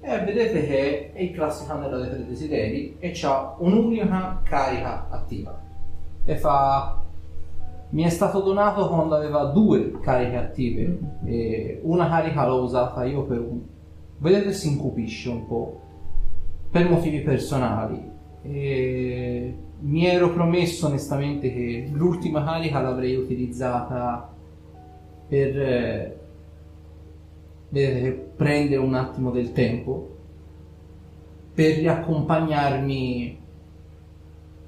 E 0.00 0.18
vedete 0.20 0.66
che 0.66 1.12
è 1.12 1.20
il 1.20 1.32
classico 1.32 1.72
anello 1.72 1.98
dei 1.98 2.08
tre 2.08 2.26
desideri 2.26 2.96
e 2.98 3.12
ha 3.24 3.56
un'unica 3.58 4.40
carica 4.44 5.08
attiva. 5.10 5.60
E 6.24 6.36
fa. 6.36 7.02
Mi 7.88 8.02
è 8.02 8.08
stato 8.08 8.40
donato 8.40 8.88
quando 8.88 9.16
aveva 9.16 9.44
due 9.46 9.98
cariche 10.00 10.36
attive. 10.36 10.98
E 11.24 11.80
una 11.82 12.08
carica 12.08 12.46
l'ho 12.46 12.62
usata 12.62 13.04
io 13.04 13.24
per 13.24 13.38
un. 13.40 13.60
Vedete, 14.18 14.52
si 14.52 14.68
incupisce 14.68 15.28
un 15.28 15.46
po'. 15.46 15.80
Per 16.70 16.88
motivi 16.88 17.20
personali. 17.20 18.14
E 18.42 19.56
mi 19.78 20.06
ero 20.06 20.32
promesso 20.32 20.86
onestamente 20.86 21.52
che 21.52 21.88
l'ultima 21.92 22.44
carica 22.44 22.80
l'avrei 22.80 23.16
utilizzata 23.16 24.32
per. 25.28 25.60
eh, 25.60 26.18
vedete 27.68 28.10
un 28.76 28.94
attimo 28.94 29.30
del 29.30 29.52
tempo 29.52 30.14
per 31.52 31.76
riaccompagnarmi 31.76 33.38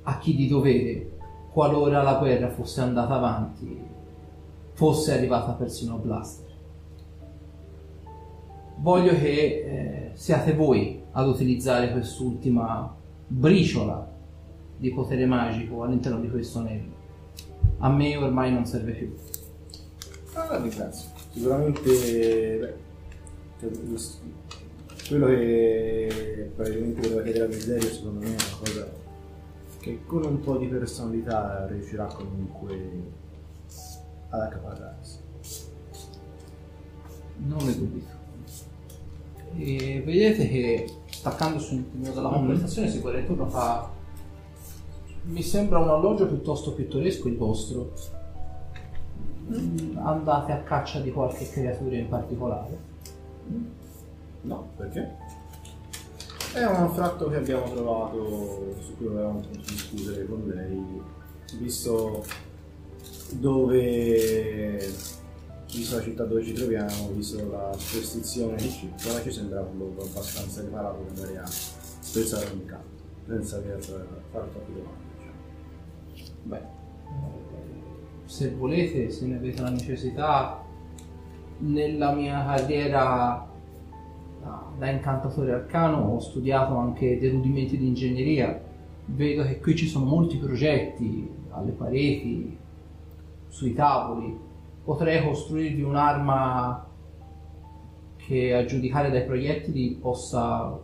a 0.03 0.19
chi 0.19 0.35
di 0.35 0.49
dovere 0.49 1.13
qualora 1.53 2.03
la 2.03 2.15
guerra 2.15 2.51
fosse 2.51 2.81
andata 2.81 3.15
avanti 3.15 3.81
fosse 4.73 5.13
arrivata 5.13 5.53
persino 5.53 5.95
a 5.95 5.99
Blaster 5.99 6.47
voglio 8.77 9.13
che 9.13 9.27
eh, 9.27 10.11
siate 10.15 10.55
voi 10.55 11.03
ad 11.13 11.27
utilizzare 11.29 11.93
quest'ultima 11.93 12.95
briciola 13.27 14.17
di 14.79 14.91
potere 14.93 15.27
magico 15.27 15.83
all'interno 15.83 16.21
di 16.21 16.31
questo 16.31 16.61
anello 16.61 16.97
a 17.79 17.89
me 17.91 18.17
ormai 18.17 18.53
non 18.53 18.65
serve 18.65 18.93
più 18.93 19.15
Ah, 20.39 20.57
ringrazio. 20.59 21.09
Sicuramente 21.33 22.79
beh, 23.61 23.69
quello 25.09 25.27
che 25.27 26.53
probabilmente 26.55 27.01
voleva 27.09 27.23
chiedere 27.23 27.45
a 27.45 27.49
Miserio 27.49 27.89
secondo 27.89 28.21
me 28.21 28.27
è 28.27 28.29
una 28.29 28.57
cosa 28.59 28.93
che 29.81 30.01
con 30.07 30.25
un 30.25 30.41
po' 30.41 30.59
di 30.59 30.67
personalità 30.67 31.67
riuscirà 31.67 32.05
comunque 32.07 32.91
ad 34.29 34.41
accaparrarsi. 34.41 35.19
Non 37.39 37.65
ne 37.65 37.77
dubito. 37.77 38.17
E 39.57 40.03
vedete 40.05 40.49
che 40.49 40.89
staccando 41.11 41.59
sul 41.59 41.83
primo 41.83 42.13
della 42.13 42.29
conversazione 42.29 42.89
si 42.89 43.01
turno 43.01 43.47
fa 43.49 43.91
Mi 45.29 45.43
sembra 45.43 45.79
un 45.79 45.91
alloggio 45.91 46.27
piuttosto 46.27 46.73
pittoresco 46.73 47.29
il 47.29 47.37
vostro. 47.37 47.93
Mm, 49.51 49.99
Andate 49.99 50.53
a 50.53 50.63
caccia 50.63 51.01
di 51.01 51.13
qualche 51.13 51.47
creatura 51.51 51.97
in 51.97 52.09
particolare? 52.09 52.79
No, 54.41 54.69
perché? 54.75 55.17
È 56.55 56.65
un 56.65 56.77
anfratto 56.77 57.29
che 57.29 57.37
abbiamo 57.37 57.71
trovato, 57.71 58.75
su 58.81 58.97
cui 58.97 59.09
avevamo 59.09 59.41
potuto 59.41 59.71
discutere 59.71 60.27
con 60.27 60.45
lei, 60.47 61.03
visto 61.59 62.25
dove, 63.33 64.91
visto 65.71 65.97
la 65.97 66.03
città 66.03 66.25
dove 66.25 66.43
ci 66.43 66.55
troviamo, 66.55 67.11
visto 67.11 67.37
la 67.51 67.71
superstizione 67.77 68.57
che 68.57 68.71
circola, 68.71 69.21
ci 69.21 69.31
sembrava 69.31 69.69
un 69.69 69.77
luogo 69.77 70.05
abbastanza 70.05 70.63
riparato 70.63 71.01
per 71.01 71.19
andare 71.19 71.39
a 71.39 71.47
spezzare 71.47 72.47
ogni 72.51 72.65
canto, 72.65 72.97
senza 73.27 73.57
aver 73.57 73.83
fare 73.83 74.07
troppe 74.31 74.73
domande. 74.73 75.08
Beh, 76.43 76.63
se 78.25 78.51
volete, 78.51 79.11
se 79.11 79.27
ne 79.27 79.37
avete 79.37 79.63
la 79.63 79.71
necessità, 79.71 80.65
nella 81.59 82.13
mia 82.13 82.45
carriera 82.45 83.47
da, 84.79 84.91
incantatore 84.91 85.53
arcano 85.53 86.15
ho 86.15 86.21
studiato 86.21 86.77
anche 86.77 87.19
dei 87.19 87.31
rudimenti 87.31 87.77
di 87.77 87.87
ingegneria. 87.87 88.67
Vedo 89.07 89.43
che 89.45 89.59
qui 89.59 89.75
ci 89.75 89.87
sono 89.87 90.05
molti 90.05 90.37
progetti 90.37 91.29
alle 91.51 91.73
pareti, 91.73 92.57
sui 93.49 93.73
tavoli. 93.73 94.39
Potrei 94.85 95.25
costruirvi 95.25 95.83
un'arma 95.83 96.87
che 98.17 98.55
a 98.55 98.65
giudicare 98.65 99.11
dai 99.11 99.25
proiettili 99.25 99.99
possa 100.01 100.79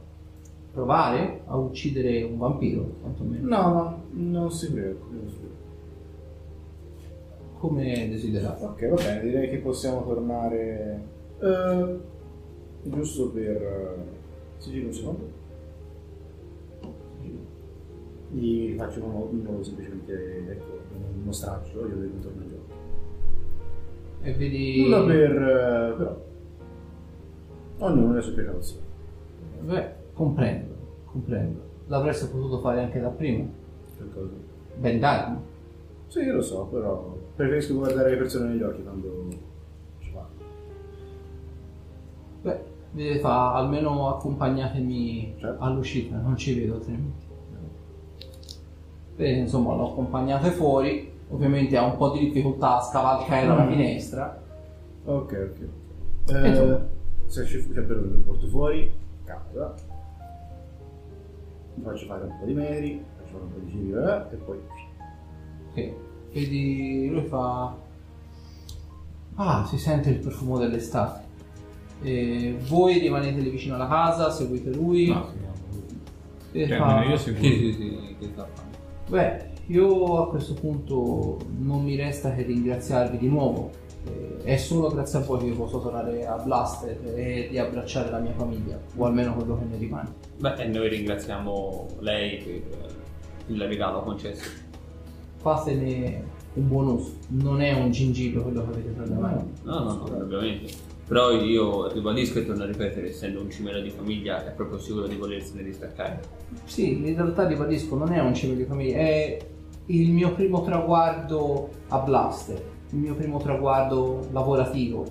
provare 0.73 1.43
a 1.47 1.57
uccidere 1.57 2.23
un 2.23 2.39
vampiro, 2.39 2.83
quantomeno. 3.01 3.47
No, 3.47 3.73
no, 3.73 4.03
non 4.13 4.51
si 4.51 4.73
preoccupi. 4.73 5.44
Come 7.65 8.09
desiderate. 8.11 8.63
Ok, 8.63 8.89
va 8.91 8.95
bene, 8.97 9.21
direi 9.23 9.49
che 9.49 9.57
possiamo 9.57 10.05
tornare. 10.05 11.03
eh, 11.41 11.99
giusto 12.83 13.31
per. 13.31 13.57
eh, 13.63 13.97
Si 14.59 14.71
gira 14.71 14.87
un 14.87 14.93
secondo. 14.93 15.43
Gli 18.33 18.75
faccio 18.77 19.03
uno, 19.03 19.29
uno 19.31 19.63
semplicemente 19.63 20.45
ecco, 20.51 20.79
uno 21.23 21.33
straccio, 21.33 21.87
io 21.87 22.03
intorno 22.05 22.43
al 22.43 22.49
gioco. 22.49 22.73
E 24.23 24.35
vedi... 24.35 24.83
Nulla 24.83 25.05
per. 25.07 25.31
eh, 25.31 25.95
però. 25.97 26.23
Ognuno 27.79 28.13
le 28.15 28.21
sue 28.21 28.33
precauzioni. 28.35 28.85
Beh, 29.63 29.89
comprendo, 30.13 30.75
comprendo. 31.07 31.61
L'avreste 31.87 32.27
potuto 32.27 32.59
fare 32.61 32.83
anche 32.83 33.01
da 33.01 33.09
prima. 33.09 33.47
Qualcosa. 33.97 34.35
Bendarmi. 34.77 35.39
Sì, 36.09 36.19
io 36.21 36.35
lo 36.35 36.43
so, 36.43 36.65
però 36.67 37.17
preferisco 37.35 37.75
guardare 37.75 38.11
le 38.11 38.17
persone 38.17 38.49
negli 38.49 38.63
occhi 38.63 38.83
quando 38.83 39.29
ci 40.01 40.11
va. 40.13 40.27
Beh, 42.43 42.61
vedete 42.93 43.19
fa, 43.21 43.55
almeno 43.55 44.09
accompagnatemi 44.17 45.35
Certo. 45.39 45.63
all'uscita, 45.63 46.17
non 46.17 46.37
ci 46.37 46.59
vedo 46.59 46.75
altrimenti. 46.75 47.23
Beh, 49.17 49.31
insomma, 49.31 49.75
lo 49.75 49.91
accompagnate 49.93 50.51
fuori. 50.51 51.13
Ovviamente 51.31 51.77
ha 51.77 51.85
un 51.85 51.97
po' 51.97 52.11
di 52.11 52.19
difficoltà 52.21 52.77
a 52.79 52.81
scavalcare 52.83 53.47
Mm. 53.65 53.69
finestra. 53.71 54.43
Ok, 55.05 55.51
ok. 55.53 56.33
Eh, 56.35 56.49
Insomma. 56.49 56.87
se 57.27 57.43
esce 57.43 57.59
fuori, 57.59 57.75
cioè, 57.75 57.85
però 57.85 58.01
lo 58.01 58.19
porto 58.25 58.47
fuori, 58.49 58.93
casa. 59.25 59.75
Faccio 61.83 62.07
fare 62.07 62.25
un 62.25 62.39
po' 62.39 62.45
di 62.47 62.55
metri, 62.55 63.05
faccio 63.17 63.33
fare 63.33 63.45
un 63.45 63.53
po' 63.53 63.59
di 63.61 63.71
giri 63.71 63.93
eh, 63.93 64.23
e 64.33 64.37
poi. 64.37 64.59
Ok. 65.71 65.95
Vedi, 66.35 67.09
lui 67.11 67.23
fa... 67.27 67.77
Ah, 69.37 69.65
si 69.67 69.79
sente 69.79 70.11
il 70.11 70.19
profumo 70.19 70.59
dell'estate. 70.59 71.23
E 72.03 72.57
voi 72.69 72.99
rimanete 72.99 73.41
lì 73.41 73.51
vicino 73.51 73.77
alla 73.77 73.87
casa, 73.87 74.31
seguite 74.31 74.71
lui. 74.71 75.09
No, 75.09 75.29
sì, 75.31 75.39
no. 75.41 75.53
e 76.53 76.67
Cioè, 76.67 76.77
fa- 76.77 77.05
io 77.05 77.17
seguo. 77.17 77.41
Sì, 77.43 77.57
sì, 77.57 77.73
sì, 77.73 78.17
che 78.19 78.29
sta 78.33 78.47
facendo? 78.53 78.77
Beh, 79.09 79.51
io 79.67 80.23
a 80.23 80.29
questo 80.29 80.55
punto 80.55 81.39
non 81.59 81.85
mi 81.85 81.95
resta 81.95 82.35
che 82.35 82.43
ringraziarvi 82.43 83.17
di 83.17 83.29
nuovo. 83.29 83.71
Eh, 84.07 84.43
È 84.43 84.57
solo 84.57 84.89
grazie 84.89 85.21
a 85.21 85.23
voi 85.23 85.39
che 85.39 85.47
io 85.47 85.55
posso 85.55 85.81
tornare 85.81 86.27
a 86.27 86.37
Blaster 86.37 87.01
e 87.17 87.47
riabbracciare 87.51 88.11
la 88.11 88.19
mia 88.19 88.33
famiglia, 88.33 88.79
o 88.97 89.05
almeno 89.05 89.35
quello 89.35 89.57
che 89.59 89.65
ne 89.65 89.77
rimane. 89.79 90.13
Beh, 90.39 90.55
e 90.57 90.67
noi 90.67 90.89
ringraziamo 90.89 91.87
lei 92.01 92.39
per 92.39 92.95
il 93.47 93.63
regalo 93.63 94.03
concesso. 94.03 94.63
Fatene 95.45 96.25
un 96.55 96.69
buon 96.69 96.87
uso, 96.87 97.13
non 97.29 97.61
è 97.61 97.75
un 97.75 97.91
gingillo 97.91 98.45
quello 98.45 98.63
che 98.65 98.71
avete 98.71 98.95
tra 98.95 99.05
le 99.05 99.15
mani. 99.15 99.53
No, 99.65 99.79
no, 99.81 99.93
no, 99.93 100.17
ovviamente. 100.23 100.73
Però 101.07 101.33
io 101.33 101.93
ribadisco 101.93 102.39
e 102.39 102.47
torno 102.47 102.63
a 102.63 102.67
ripetere, 102.67 103.11
essendo 103.11 103.43
un 103.43 103.51
cimelo 103.51 103.83
di 103.83 103.91
famiglia, 103.91 104.47
è 104.47 104.53
proprio 104.53 104.79
sicuro 104.79 105.07
di 105.07 105.17
volersene 105.17 105.63
distaccare. 105.63 106.23
Sì, 106.65 106.93
in 107.07 107.15
realtà 107.15 107.47
ribadisco, 107.47 107.95
non 107.95 108.11
è 108.11 108.21
un 108.21 108.33
cibo 108.33 108.55
di 108.55 108.65
famiglia, 108.65 108.97
è 108.97 109.39
il 109.85 110.13
mio 110.13 110.33
primo 110.33 110.63
traguardo 110.63 111.69
a 111.89 111.99
Blaster, 111.99 112.63
il 112.93 112.99
mio 112.99 113.15
primo 113.15 113.39
traguardo 113.39 114.29
lavorativo. 114.33 115.05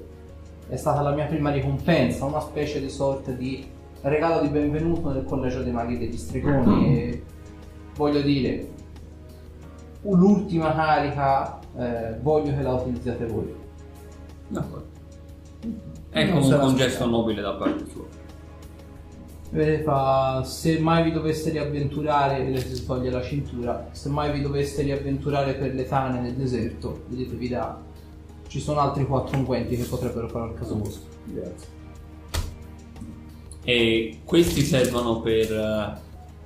È 0.68 0.78
stata 0.78 1.04
la 1.04 1.12
mia 1.12 1.26
prima 1.26 1.52
ricompensa, 1.52 2.26
una 2.26 2.40
specie 2.40 2.82
di 2.82 2.90
sorta 2.90 3.30
di 3.30 3.64
regalo 4.02 4.42
di 4.42 4.48
benvenuto 4.48 5.14
nel 5.14 5.26
collegio 5.26 5.62
dei 5.62 5.74
maghi 5.74 6.00
degli 6.00 6.18
stregoni 6.18 6.88
e 6.98 7.24
voglio 7.96 8.22
dire, 8.22 8.73
l'ultima 10.04 10.74
carica 10.74 11.60
eh, 11.78 12.18
voglio 12.22 12.56
che 12.56 12.62
la 12.62 12.74
utilizziate 12.74 13.26
voi. 13.26 13.54
D'accordo. 14.48 14.92
È 16.10 16.24
Non 16.24 16.34
comunque 16.34 16.58
sarà 16.58 16.66
un 16.66 16.76
gesto 16.76 17.06
nobile 17.06 17.42
da 17.42 17.54
parte 17.54 17.86
sua. 17.90 18.06
Vedete, 19.50 19.84
fa, 19.84 20.44
se 20.44 20.80
mai 20.80 21.04
vi 21.04 21.12
doveste 21.12 21.52
riavventurare, 21.52 22.44
vedete 22.44 22.74
si 22.74 22.86
toglie 22.86 23.12
la 23.12 23.22
cintura, 23.22 23.88
se 23.92 24.10
mai 24.10 24.32
vi 24.32 24.42
doveste 24.42 24.82
riavventurare 24.82 25.54
per 25.54 25.76
le 25.76 25.86
tane 25.86 26.20
nel 26.22 26.34
deserto, 26.34 27.04
vedetevi 27.08 27.50
da... 27.50 27.80
Ci 28.48 28.60
sono 28.60 28.80
altri 28.80 29.06
quattro 29.06 29.38
unguenti 29.38 29.76
che 29.76 29.84
potrebbero 29.84 30.28
fare 30.28 30.50
al 30.50 30.54
caso 30.56 30.78
vostro. 30.78 31.10
Grazie. 31.26 31.68
E 33.64 34.20
questi 34.26 34.62
servono 34.62 35.22
per 35.22 35.52
eh, 35.52 35.98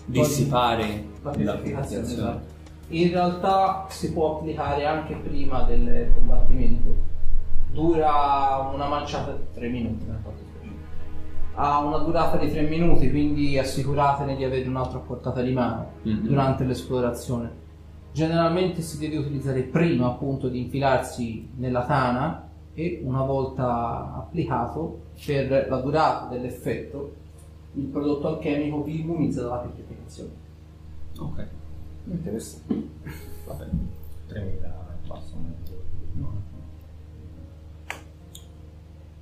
dissipare 0.05 1.05
La 1.23 1.31
purificazione. 1.31 2.55
In 2.89 3.09
realtà 3.11 3.85
si 3.89 4.13
può 4.13 4.37
applicare 4.37 4.85
anche 4.85 5.15
prima 5.15 5.63
del 5.63 6.11
combattimento. 6.13 6.95
Dura 7.71 8.71
una 8.73 8.87
manciata 8.87 9.33
di 9.33 9.43
3 9.53 9.67
minuti. 9.69 10.05
Ha 11.59 11.79
una 11.83 11.97
durata 11.97 12.37
di 12.37 12.49
3 12.49 12.61
minuti, 12.61 13.09
quindi 13.09 13.57
assicuratene 13.57 14.35
di 14.35 14.43
avere 14.43 14.67
un 14.67 14.77
altro 14.77 14.99
a 14.99 15.01
portata 15.01 15.41
di 15.41 15.51
mano 15.51 15.91
Mhm. 16.03 16.27
durante 16.27 16.63
l'esplorazione. 16.63 17.65
Generalmente 18.13 18.81
si 18.81 18.97
deve 18.99 19.17
utilizzare 19.17 19.63
prima 19.63 20.07
appunto 20.07 20.47
di 20.47 20.61
infilarsi 20.61 21.49
nella 21.55 21.83
tana 21.85 22.47
e 22.73 23.01
una 23.03 23.21
volta 23.23 24.13
applicato 24.15 25.01
per 25.25 25.67
la 25.67 25.77
durata 25.81 26.27
dell'effetto 26.27 27.13
il 27.73 27.85
prodotto 27.85 28.27
alchemico 28.29 28.81
vi 28.83 29.01
immunizza 29.01 29.41
dalla 29.41 29.57
purificazione. 29.57 30.29
Ok, 31.19 31.47
Interessante. 32.09 32.87
va 33.45 33.53
bene. 33.53 33.71
3000 34.27 34.67
e 34.67 35.07
passa 35.07 35.35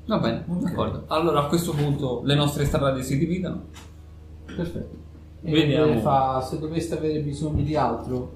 Va 0.07 0.19
bene, 0.19 0.45
d'accordo. 0.47 1.05
Allora 1.07 1.45
a 1.45 1.47
questo 1.47 1.73
punto 1.73 2.21
le 2.23 2.35
nostre 2.35 2.65
strade 2.65 3.01
si 3.01 3.17
dividono. 3.17 3.63
Perfetto. 4.45 4.95
E 5.41 5.51
Vediamo. 5.51 5.99
fa, 5.99 6.41
se 6.41 6.59
doveste 6.59 6.95
avere 6.95 7.21
bisogno 7.21 7.63
di 7.63 7.75
altro, 7.75 8.33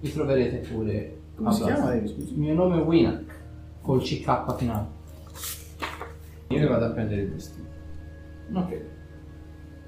vi 0.00 0.12
troverete 0.12 0.68
pure. 0.68 1.18
Come 1.36 1.48
a 1.48 1.52
si 1.52 1.62
chiama 1.62 1.90
lei, 1.90 2.08
scusi? 2.08 2.32
Il 2.32 2.38
mio 2.38 2.54
nome 2.54 2.80
è 2.80 2.84
Winak, 2.84 3.38
col 3.80 4.02
CK 4.02 4.56
finale. 4.56 4.86
Io 6.48 6.58
ne 6.58 6.66
vado 6.66 6.84
a 6.86 6.90
prendere 6.90 7.22
il 7.22 7.30
vestito. 7.30 7.68
Ok. 8.52 8.80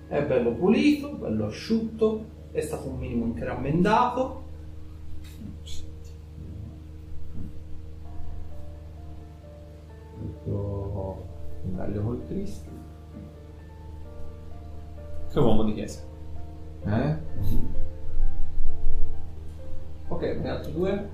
È 0.08 0.24
bello 0.24 0.52
pulito, 0.52 1.10
bello 1.14 1.46
asciutto, 1.46 2.24
è 2.58 2.62
stato 2.62 2.88
un 2.88 2.96
minimo 2.98 3.24
anche 3.24 3.44
rammendato. 3.44 4.44
Tutto 10.18 11.26
in 11.64 11.76
taglio 11.76 12.02
col 12.02 12.26
Cristo. 12.26 12.70
Che 15.30 15.38
uomo 15.38 15.64
di 15.64 15.74
chiesa. 15.74 16.00
Eh? 16.84 17.16
Ok, 20.08 20.22
ne 20.22 20.48
altri 20.48 20.72
due? 20.72 21.08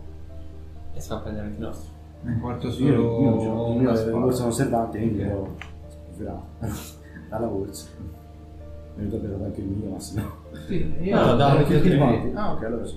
E 0.95 1.01
si 1.01 1.09
va 1.09 1.17
a 1.17 1.21
prendere 1.21 1.47
anche 1.47 1.59
i 1.59 1.63
nostri. 1.63 1.91
Ne 2.23 2.39
porto 2.41 2.67
Io, 2.69 2.73
solo 2.73 2.91
io, 3.21 3.37
c'ho- 3.37 3.71
una 3.71 3.93
io 3.93 4.25
io 4.27 4.31
sono 4.31 4.49
osservante, 4.49 4.99
quindi 4.99 5.23
io 5.23 5.57
sbravo. 6.13 6.43
Dalla 7.29 7.47
borsa. 7.47 7.89
Mi 8.95 9.05
ricordo 9.09 9.45
anche 9.45 9.61
il 9.61 9.67
mio, 9.67 9.91
ma 9.91 9.99
se 9.99 10.21
no. 10.21 10.32
Sì, 10.67 10.95
io 11.01 11.15
No, 11.17 11.23
ho 11.33 11.37
perché 11.37 11.63
tutti 11.65 11.75
altrimenti- 11.75 12.31
quanti. 12.31 12.37
Ah, 12.37 12.53
ok, 12.53 12.65
allora 12.65 12.87
sì. 12.87 12.97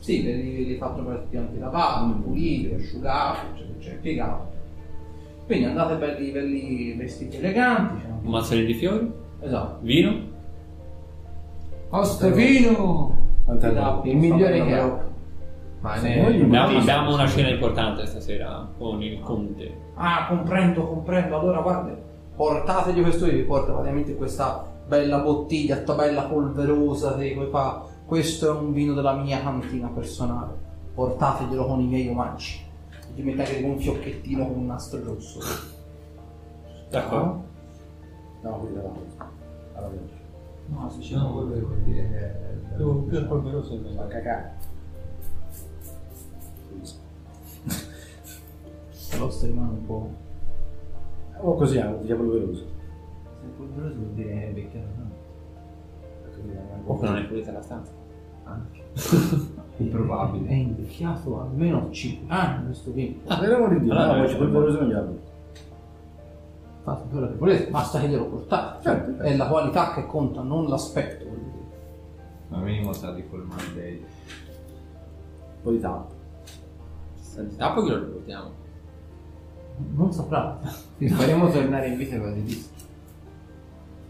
Sì, 0.00 0.22
li 0.22 0.76
fatto 0.76 1.02
praticamente 1.02 1.58
lavati, 1.60 2.12
puliti, 2.22 2.74
asciugati, 2.74 3.38
eccetera, 3.54 3.74
eccetera, 3.78 4.00
piegati. 4.00 4.56
Quindi 5.46 5.64
andate 5.66 5.94
belli, 5.96 6.30
belli 6.30 6.94
vestiti 6.94 7.36
eleganti. 7.36 7.94
anche- 8.06 8.24
Un 8.24 8.30
di 8.66 8.74
fiori, 8.74 9.12
Esatto. 9.40 9.78
vino. 9.82 10.30
Ostevino! 11.90 13.16
Tanta 13.44 14.00
Il 14.04 14.16
migliore 14.16 14.64
che 14.64 14.74
ha. 14.78 15.10
Ma 15.80 15.96
Se 15.96 16.08
ne- 16.14 16.26
Abbiamo, 16.44 16.78
abbiamo 16.78 17.12
una 17.14 17.26
scena 17.26 17.48
importante 17.48 18.06
stasera 18.06 18.66
con 18.78 19.02
il 19.02 19.18
conte. 19.20 19.74
Ah, 19.94 20.26
comprendo, 20.28 20.86
comprendo. 20.86 21.38
Allora, 21.38 21.60
guarda, 21.60 21.92
portategli 22.36 23.02
questo 23.02 23.26
io 23.26 23.32
vi 23.32 23.42
porto 23.42 23.72
praticamente 23.72 24.14
questa 24.14 24.64
bella 24.92 25.20
bottiglia, 25.20 25.76
sta 25.80 25.94
bella 25.94 26.24
polverosa, 26.24 27.12
poi 27.12 27.48
fa, 27.48 27.82
questo 28.04 28.46
è 28.46 28.50
un 28.60 28.74
vino 28.74 28.92
della 28.92 29.14
mia 29.14 29.40
cantina 29.40 29.88
personale. 29.88 30.52
Portateglielo 30.94 31.64
con 31.64 31.80
i 31.80 31.86
miei 31.86 32.08
omaggi. 32.08 32.60
Gli 33.14 33.22
mettete 33.22 33.64
un 33.64 33.78
fiocchettino 33.78 34.46
con 34.46 34.58
un 34.58 34.66
nastro 34.66 35.02
rosso. 35.02 35.38
D'accordo. 36.90 37.42
No, 38.42 38.58
qui 38.58 38.74
davanti. 38.74 39.00
Alla 39.72 39.88
veloce. 39.88 40.14
No, 40.66 40.90
si 40.90 40.98
dice 40.98 41.14
No, 41.14 41.22
no, 41.22 41.32
quello 41.32 41.66
vuol 41.66 41.78
dire 41.84 42.08
che... 42.10 42.74
Più, 42.76 43.06
più 43.06 43.26
polveroso 43.26 43.74
è 43.74 43.78
Fa 43.78 43.88
meglio. 43.88 44.08
cacare. 44.08 44.56
l'osso 49.18 49.46
rimane 49.46 49.70
un 49.70 49.86
po'. 49.86 50.10
O 51.40 51.54
così, 51.54 51.78
ah, 51.78 51.92
via 51.92 52.14
polveroso. 52.14 52.71
Se 53.42 53.48
è 53.48 53.50
polveroso 53.56 53.96
vuol 53.96 54.10
dire 54.12 54.28
che 54.28 54.48
è 54.48 54.52
vecchiato 54.52 54.86
tanto. 54.96 55.20
O 56.86 56.98
che 56.98 57.06
non 57.06 57.16
è 57.16 57.24
pulita 57.24 57.52
la 57.52 57.62
stanza. 57.62 57.92
Anche. 58.44 58.80
È 59.74 59.82
Improbabile. 59.82 60.52
invecchiato 60.52 61.40
almeno 61.40 61.90
5 61.90 62.26
anni 62.34 62.66
questo 62.66 62.92
vino. 62.92 63.20
Speriamo 63.24 63.68
di 63.68 63.80
Dio, 63.80 63.92
Allora, 63.92 64.16
no, 64.18 64.24
poi 64.26 64.36
polveroso 64.36 64.78
non 64.80 64.88
gliela 64.88 65.00
butto. 65.00 65.30
Fate 66.82 67.08
quello 67.10 67.28
che 67.28 67.34
volete, 67.36 67.70
basta 67.70 68.00
che 68.00 68.08
glielo 68.08 68.26
portate. 68.26 68.82
Certo, 68.82 69.10
certo. 69.10 69.22
È 69.22 69.36
la 69.36 69.46
qualità 69.48 69.94
che 69.94 70.06
conta, 70.06 70.42
non 70.42 70.68
l'aspetto. 70.68 71.26
Ma 72.48 72.58
minimo 72.58 72.92
sa 72.92 73.12
di 73.12 73.26
Colmandei. 73.28 73.96
Un 73.96 75.62
po' 75.62 75.70
di 75.70 75.80
tappo. 75.80 76.14
Senti, 77.14 77.56
tappo 77.56 77.82
che 77.82 77.90
lo 77.90 77.98
riportiamo. 77.98 78.50
Non 79.94 80.12
saprà. 80.12 80.58
Ti 80.98 81.08
faremo 81.08 81.48
tornare 81.50 81.88
in 81.88 81.96
vita 81.96 82.18
quasi 82.18 82.40
visto. 82.40 82.71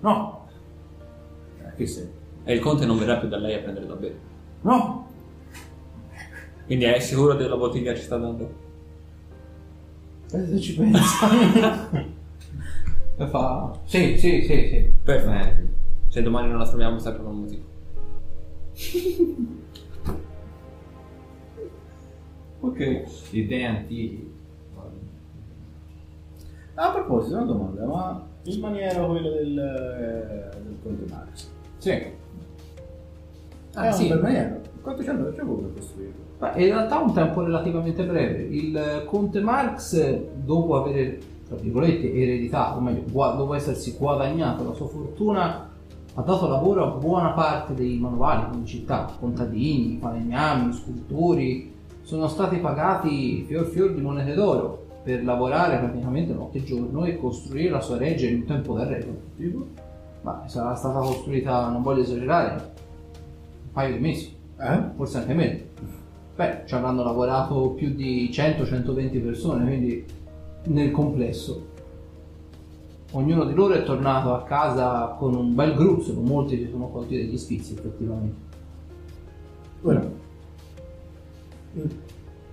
No, 0.03 0.49
Eh, 1.65 1.75
che 1.77 1.87
sei? 1.87 2.09
E 2.45 2.55
il 2.55 2.61
conte 2.61 2.85
non 2.87 2.99
verrà 2.99 3.17
più 3.19 3.29
da 3.29 3.37
lei 3.39 3.55
a 3.55 3.61
prendere 3.61 3.87
da 3.87 3.95
bere. 3.95 4.19
no. 4.63 5.01
Quindi 6.67 6.85
è 6.87 6.99
sicuro 7.01 7.35
della 7.35 7.57
bottiglia 7.57 7.93
che 7.93 7.99
ci 7.99 8.05
sta 8.05 8.17
dando? 8.17 8.53
Se 10.27 10.61
ci 10.61 10.75
pensa. 10.77 11.29
E 13.19 13.27
fa. 13.27 13.79
Sì, 13.85 14.17
sì, 14.17 14.41
sì, 14.43 14.69
sì. 14.69 14.91
Perfetto. 15.05 15.69
Se 16.09 16.23
domani 16.23 16.49
non 16.49 16.59
la 16.59 16.67
troviamo 16.67 16.99
sta 16.99 17.13
per 17.13 17.21
un 17.25 17.41
motivo. 17.41 17.63
Ok. 22.61 23.05
Idee 23.33 23.65
antiche. 23.67 24.31
Ah, 26.75 26.89
a 26.89 26.93
proposito, 26.93 27.37
una 27.37 27.45
domanda, 27.45 27.85
ma 27.85 28.27
il 28.45 28.59
maniero 28.61 29.07
quello 29.09 29.31
del, 29.31 29.59
eh, 29.59 30.57
del 30.63 30.77
Conte 30.83 31.05
Max? 31.11 31.49
Sì. 31.79 31.91
è 31.91 32.13
Ah, 33.75 33.87
un 33.87 33.93
sì. 33.93 34.09
bel 34.09 34.21
maniero. 34.21 34.61
Quanto 34.83 35.03
ci 35.03 35.09
hanno 35.09 35.33
ci 35.33 35.41
voluto 35.43 35.73
costruirlo? 35.75 36.21
Beh, 36.39 36.61
in 36.61 36.67
realtà 36.67 36.99
un 36.99 37.13
tempo 37.15 37.43
relativamente 37.43 38.05
breve. 38.05 38.43
Il 38.43 39.05
conte 39.07 39.41
Marx, 39.41 40.19
dopo 40.45 40.83
aver, 40.83 41.19
tra 41.47 41.57
virgolette, 41.57 42.13
ereditato, 42.13 42.79
o 42.79 42.81
meglio, 42.81 43.03
dopo 43.07 43.55
essersi 43.55 43.95
guadagnato 43.97 44.65
la 44.65 44.75
sua 44.75 44.89
fortuna, 44.89 45.71
ha 46.15 46.21
dato 46.23 46.49
lavoro 46.49 46.85
a 46.85 46.99
buona 46.99 47.31
parte 47.31 47.75
dei 47.75 47.97
manuali 47.99 48.57
in 48.59 48.67
città, 48.67 49.09
contadini, 49.19 49.99
falegnami, 50.01 50.73
scultori, 50.73 51.73
sono 52.03 52.27
stati 52.27 52.57
pagati 52.57 53.45
fior 53.47 53.65
fior 53.67 53.93
di 53.95 54.01
monete 54.01 54.35
d'oro 54.35 54.82
per 55.03 55.25
lavorare 55.25 55.79
praticamente 55.79 56.33
notte 56.33 56.59
e 56.59 56.65
giorno 56.65 57.05
e 57.05 57.19
costruire 57.19 57.71
la 57.71 57.81
sua 57.81 57.99
reggia 57.99 58.27
in 58.27 58.37
un 58.37 58.45
tempo 58.45 58.75
da 58.75 58.87
record. 58.87 59.19
Tipo? 59.37 59.67
Ma 60.23 60.45
sarà 60.47 60.75
stata 60.75 61.01
costruita, 61.01 61.69
non 61.69 61.83
voglio 61.83 62.03
esagerare, 62.03 62.73
un 63.65 63.73
paio 63.73 63.95
di 63.95 64.01
mesi 64.01 64.37
Eh? 64.59 64.81
forse 64.95 65.19
anche 65.19 65.35
meno. 65.35 65.59
Beh, 66.37 66.63
ci 66.67 66.75
avranno 66.75 67.03
lavorato 67.03 67.71
più 67.71 67.93
di 67.93 68.31
100-120 68.33 69.23
persone, 69.23 69.65
quindi 69.65 70.05
nel 70.65 70.91
complesso. 70.93 71.71
Ognuno 73.11 73.45
di 73.45 73.53
loro 73.53 73.75
è 73.75 73.83
tornato 73.83 74.33
a 74.33 74.43
casa 74.45 75.17
con 75.19 75.35
un 75.35 75.55
bel 75.55 75.75
gruzzolo, 75.75 76.21
molti 76.21 76.57
si 76.57 76.69
sono 76.71 76.89
colti 76.89 77.17
degli 77.17 77.37
sfizi 77.37 77.75
effettivamente. 77.75 78.51
Ora, 79.83 80.11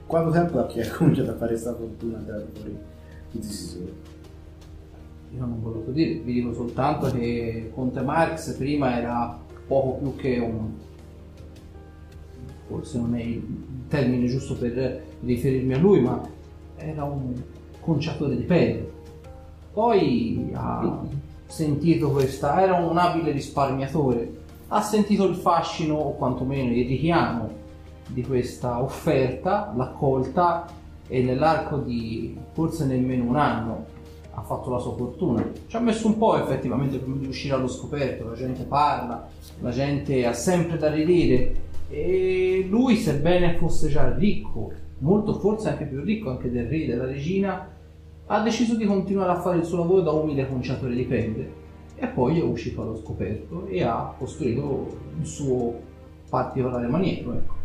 quanto 0.10 0.32
tempo 0.32 0.58
ha 0.58 0.66
che 0.66 0.82
ha 0.82 0.92
cominciato 0.92 1.30
a 1.30 1.36
fare 1.36 1.52
questa 1.52 1.76
fortuna 1.76 2.18
tirare 2.18 2.48
fuori 2.52 2.78
questi 3.32 3.54
soldi? 3.54 3.94
Io 5.36 5.40
non 5.40 5.52
ho 5.52 5.62
voluto 5.62 5.92
dire, 5.92 6.16
vi 6.22 6.34
dico 6.34 6.52
soltanto 6.52 7.12
che 7.12 7.70
Conte 7.76 8.02
Marx 8.02 8.56
prima 8.58 8.98
era 8.98 9.40
poco 9.68 9.98
più 10.00 10.16
che 10.16 10.40
un... 10.40 10.72
forse 12.66 12.98
non 12.98 13.14
è 13.14 13.22
il 13.22 13.44
termine 13.88 14.26
giusto 14.26 14.56
per 14.56 15.04
riferirmi 15.22 15.74
a 15.76 15.78
lui, 15.78 16.02
ma 16.02 16.28
era 16.78 17.04
un 17.04 17.40
conciatore 17.80 18.36
di 18.36 18.44
pelle. 18.46 18.92
Poi 19.72 20.50
ha 20.54 21.04
sentito 21.46 22.10
questa, 22.10 22.60
era 22.60 22.74
un 22.74 22.98
abile 22.98 23.32
risparmiatore, 23.32 24.38
ha 24.70 24.82
sentito 24.82 25.28
il 25.28 25.36
fascino 25.36 25.94
o 25.94 26.16
quantomeno 26.16 26.74
il 26.74 26.88
richiamo 26.88 27.68
di 28.10 28.24
questa 28.24 28.82
offerta, 28.82 29.74
l'ha 29.76 29.90
colta 29.90 30.68
e 31.08 31.24
nell'arco 31.24 31.78
di 31.78 32.38
forse 32.54 32.86
nemmeno 32.86 33.24
un 33.24 33.36
anno 33.36 33.98
ha 34.32 34.42
fatto 34.42 34.70
la 34.70 34.80
sua 34.80 34.96
fortuna. 34.96 35.52
Ci 35.68 35.76
ha 35.76 35.80
messo 35.80 36.08
un 36.08 36.18
po' 36.18 36.42
effettivamente 36.42 36.98
prima 36.98 37.18
di 37.18 37.28
uscire 37.28 37.56
allo 37.56 37.68
scoperto, 37.68 38.30
la 38.30 38.36
gente 38.36 38.64
parla, 38.64 39.28
la 39.60 39.72
gente 39.72 40.26
ha 40.26 40.34
sempre 40.34 40.78
da 40.78 40.90
ridire 40.90 41.68
e 41.90 42.66
lui 42.70 42.96
sebbene 42.96 43.58
fosse 43.58 43.90
già 43.90 44.14
ricco, 44.16 44.72
molto 45.00 45.34
forse 45.40 45.70
anche 45.70 45.86
più 45.86 46.02
ricco 46.02 46.30
anche 46.30 46.52
del 46.52 46.68
re 46.68 46.86
della 46.86 47.06
regina, 47.06 47.68
ha 48.28 48.42
deciso 48.42 48.76
di 48.76 48.86
continuare 48.86 49.32
a 49.32 49.42
fare 49.42 49.58
il 49.58 49.66
suo 49.66 49.80
lavoro 49.80 50.02
da 50.02 50.12
umile 50.12 50.48
conciatore 50.48 50.94
di 50.94 51.04
pelle 51.04 51.58
e 51.96 52.08
poi 52.08 52.40
è 52.40 52.44
uscito 52.44 52.82
allo 52.82 52.96
scoperto 52.96 53.66
e 53.66 53.84
ha 53.84 54.14
costruito 54.18 54.98
il 55.20 55.26
suo 55.26 55.74
particolare 56.30 56.88
maniero. 56.88 57.34
Ecco. 57.34 57.59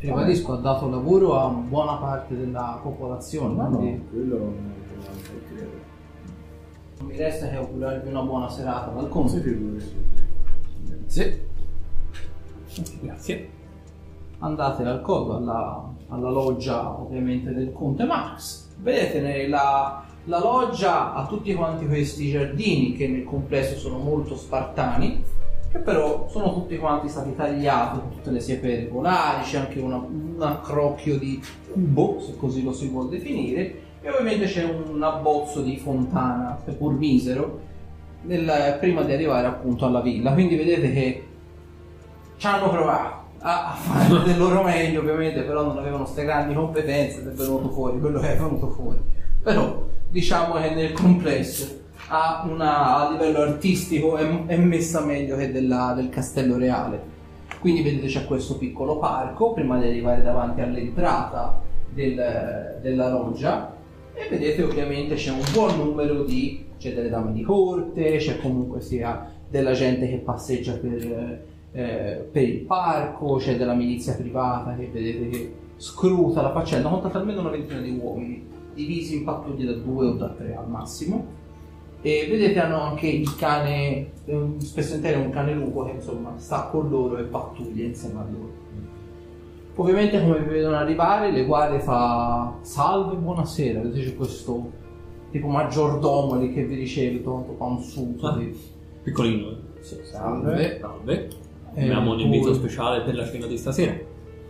Ribadisco, 0.00 0.54
ha 0.54 0.56
dato 0.56 0.88
lavoro 0.88 1.38
a 1.38 1.48
buona 1.48 1.96
parte 1.96 2.34
della 2.34 2.80
popolazione, 2.82 3.54
Ma 3.54 3.68
no, 3.68 3.76
quindi 3.76 4.08
quello 4.08 4.38
non 4.38 4.74
credo. 5.46 5.70
non 6.98 7.06
mi 7.06 7.16
resta 7.16 7.48
che 7.48 7.56
augurarvi 7.56 8.08
una 8.08 8.22
buona 8.22 8.48
serata 8.48 8.90
dal 8.92 9.10
figuri. 9.28 9.84
Sì. 11.04 11.48
Grazie. 13.02 13.48
andate 14.38 14.84
al 14.84 15.02
codo, 15.02 15.36
alla, 15.36 15.92
alla 16.08 16.30
loggia 16.30 16.98
ovviamente 16.98 17.52
del 17.52 17.72
conte 17.72 18.04
Max. 18.04 18.68
Vedete 18.78 19.20
la, 19.48 20.02
la 20.24 20.38
loggia 20.38 21.12
ha 21.12 21.26
tutti 21.26 21.52
quanti 21.52 21.86
questi 21.86 22.30
giardini 22.30 22.94
che 22.94 23.06
nel 23.06 23.24
complesso 23.24 23.76
sono 23.76 23.98
molto 23.98 24.34
spartani, 24.34 25.22
che 25.70 25.78
però 25.78 26.28
sono 26.28 26.52
tutti 26.52 26.76
quanti 26.78 27.08
stati 27.08 27.34
tagliati 27.34 28.00
con 28.00 28.10
tutte 28.10 28.30
le 28.30 28.40
siepe 28.40 28.74
regolari, 28.76 29.44
c'è 29.44 29.58
anche 29.58 29.78
una- 29.78 29.96
un 29.96 30.36
accrocchio 30.40 31.18
di 31.18 31.40
cubo, 31.72 32.20
se 32.20 32.36
così 32.36 32.62
lo 32.64 32.72
si 32.72 32.88
vuol 32.88 33.08
definire, 33.08 33.74
e 34.02 34.10
ovviamente 34.10 34.46
c'è 34.46 34.64
un 34.64 35.00
abbozzo 35.02 35.62
di 35.62 35.76
fontana, 35.76 36.58
seppur 36.64 36.92
misero, 36.94 37.60
nel- 38.22 38.76
prima 38.80 39.02
di 39.02 39.12
arrivare 39.12 39.46
appunto 39.46 39.86
alla 39.86 40.00
villa. 40.00 40.32
Quindi 40.32 40.56
vedete 40.56 40.92
che 40.92 41.24
ci 42.36 42.46
hanno 42.46 42.70
provato 42.70 43.18
a, 43.40 43.74
fare 43.74 44.08
del 44.24 44.38
loro 44.38 44.62
meglio 44.62 45.00
ovviamente 45.00 45.42
però 45.42 45.62
non 45.62 45.78
avevano 45.78 46.02
queste 46.04 46.24
grandi 46.24 46.54
competenze 46.54 47.20
ed 47.20 47.28
è 47.28 47.32
venuto 47.32 47.70
fuori 47.70 47.98
quello 47.98 48.18
che 48.20 48.32
è 48.34 48.36
venuto 48.36 48.68
fuori 48.68 48.98
però 49.42 49.82
diciamo 50.08 50.54
che 50.54 50.70
nel 50.70 50.92
complesso 50.92 51.79
a, 52.12 52.44
una- 52.48 52.96
a 53.08 53.10
livello 53.12 53.38
artistico 53.40 54.16
è, 54.16 54.46
è 54.46 54.56
messa 54.56 55.04
meglio 55.04 55.36
che 55.36 55.52
della- 55.52 55.92
del 55.94 56.08
castello 56.08 56.56
reale 56.58 57.18
quindi 57.60 57.82
vedete 57.82 58.06
c'è 58.06 58.24
questo 58.26 58.56
piccolo 58.58 58.98
parco 58.98 59.52
prima 59.52 59.78
di 59.78 59.86
arrivare 59.86 60.22
davanti 60.22 60.60
all'entrata 60.60 61.60
del- 61.92 62.78
della 62.82 63.08
loggia 63.10 63.74
e 64.12 64.28
vedete 64.28 64.62
ovviamente 64.64 65.14
c'è 65.14 65.30
un 65.30 65.42
buon 65.52 65.76
numero 65.76 66.24
di 66.24 66.66
c'è 66.78 66.94
delle 66.94 67.10
dame 67.10 67.32
di 67.32 67.42
corte 67.42 68.16
c'è 68.16 68.40
comunque 68.40 68.80
sia 68.80 69.30
della 69.48 69.72
gente 69.72 70.08
che 70.08 70.16
passeggia 70.16 70.72
per 70.72 71.42
eh, 71.72 72.28
per 72.32 72.42
il 72.42 72.62
parco, 72.62 73.36
c'è 73.36 73.56
della 73.56 73.74
milizia 73.74 74.14
privata 74.16 74.74
che 74.74 74.90
vedete 74.92 75.28
che 75.28 75.54
scruta 75.76 76.42
la 76.42 76.50
faccenda, 76.50 76.88
contate 76.88 77.16
almeno 77.16 77.42
una 77.42 77.50
ventina 77.50 77.80
di 77.80 77.96
uomini, 77.96 78.44
divisi 78.74 79.18
in 79.18 79.24
pattuglie 79.24 79.64
da 79.66 79.72
due 79.74 80.06
o 80.08 80.12
da 80.14 80.30
tre 80.30 80.56
al 80.56 80.68
massimo. 80.68 81.24
E 82.02 82.26
vedete 82.30 82.58
hanno 82.60 82.80
anche 82.80 83.08
il 83.08 83.36
cane, 83.36 84.12
spesso 84.58 84.94
intero 84.94 85.20
un 85.20 85.30
cane 85.30 85.52
lupo 85.52 85.84
che 85.84 85.92
insomma 85.92 86.32
sta 86.36 86.68
con 86.70 86.88
loro 86.88 87.18
e 87.18 87.24
pattuglia 87.24 87.84
insieme 87.84 88.20
a 88.20 88.24
loro. 88.30 88.52
Ovviamente 89.76 90.20
come 90.20 90.40
vi 90.40 90.48
vedono 90.48 90.76
arrivare, 90.76 91.30
le 91.30 91.44
guardie 91.44 91.80
fa 91.80 92.54
salve, 92.62 93.16
buonasera, 93.16 93.80
vedete 93.80 94.06
c'è 94.10 94.16
questo 94.16 94.70
tipo 95.30 95.48
maggiordomo 95.48 96.38
lì 96.38 96.52
che 96.52 96.64
vi 96.64 96.74
riceve, 96.74 97.16
tutto 97.22 97.54
panzuto. 97.58 98.26
Ah. 98.26 98.36
di- 98.36 98.58
Piccolino. 99.02 99.50
eh. 99.50 99.56
Sì, 99.80 99.96
Salve. 100.02 100.78
Salve. 100.80 101.28
Eh, 101.74 101.82
Abbiamo 101.84 102.12
un 102.12 102.20
invito 102.20 102.46
voi- 102.48 102.54
speciale 102.54 103.02
per 103.02 103.14
la 103.14 103.24
cena 103.24 103.46
di 103.46 103.56
stasera. 103.56 103.94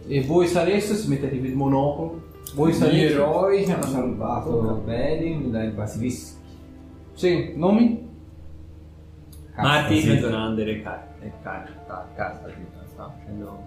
E 0.08 0.22
voi 0.22 0.46
sareste, 0.48 0.94
se 0.94 1.08
mettetevi 1.08 1.48
il 1.48 1.54
monocolo, 1.56 2.22
voi 2.54 2.70
Gli 2.72 2.74
sareste... 2.74 3.12
eroi 3.12 3.64
ci 3.64 3.70
hanno 3.70 3.82
salvato 3.86 4.82
Belin 4.84 5.50
dai 5.52 5.68
basilischi. 5.70 6.38
Sì, 7.20 7.52
nomi? 7.54 8.08
Marti. 9.54 10.06
Mezzonander 10.06 10.68
e 10.70 10.80
Kai. 10.80 10.98
E 11.20 11.32
carta, 11.42 12.08
carta, 12.14 12.48
sta 12.86 13.14
facendo... 13.14 13.62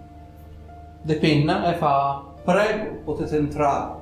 De 1.02 1.14
Penna 1.18 1.72
e 1.72 1.76
fa 1.76 2.32
prego, 2.42 2.96
potete 3.04 3.36
entrare. 3.36 3.94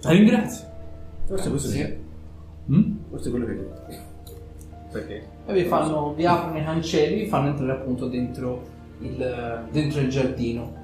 La 0.00 0.10
ringrazio. 0.10 0.66
Forse 1.26 1.48
questo 1.48 1.68
Sì. 1.68 1.80
è 1.80 1.96
Mm? 2.72 2.96
Forse 3.08 3.28
è 3.28 3.30
quello 3.30 3.46
che 3.46 3.52
hai 3.52 3.58
detto. 3.58 3.82
Perché? 4.90 5.28
E 5.46 5.52
vi 5.52 5.62
fanno, 5.62 6.12
vi 6.14 6.26
aprono 6.26 6.58
i 6.58 6.64
cancelli, 6.64 7.22
vi 7.22 7.26
fanno 7.26 7.50
entrare 7.50 7.70
appunto 7.70 8.08
dentro 8.08 8.64
il, 8.98 9.68
dentro 9.70 10.00
il 10.00 10.08
giardino. 10.08 10.74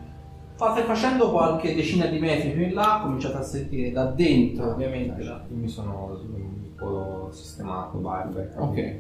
Fate 0.55 0.83
facendo 0.83 1.33
qualche 1.33 1.75
decina 1.75 2.07
di 2.07 2.21
metri 2.21 2.51
più 2.53 2.63
in 2.63 2.75
là, 2.75 3.01
cominciate 3.03 3.39
a 3.39 3.43
sentire 3.43 3.91
da 3.91 4.05
dentro 4.05 4.71
ovviamente 4.71 5.21
Io 5.21 5.43
mi 5.49 5.69
sono 5.69 6.17
po' 6.85 7.29
sistemato, 7.33 7.99
barba 7.99 8.47
capelli. 8.47 8.63
Ok. 8.63 8.99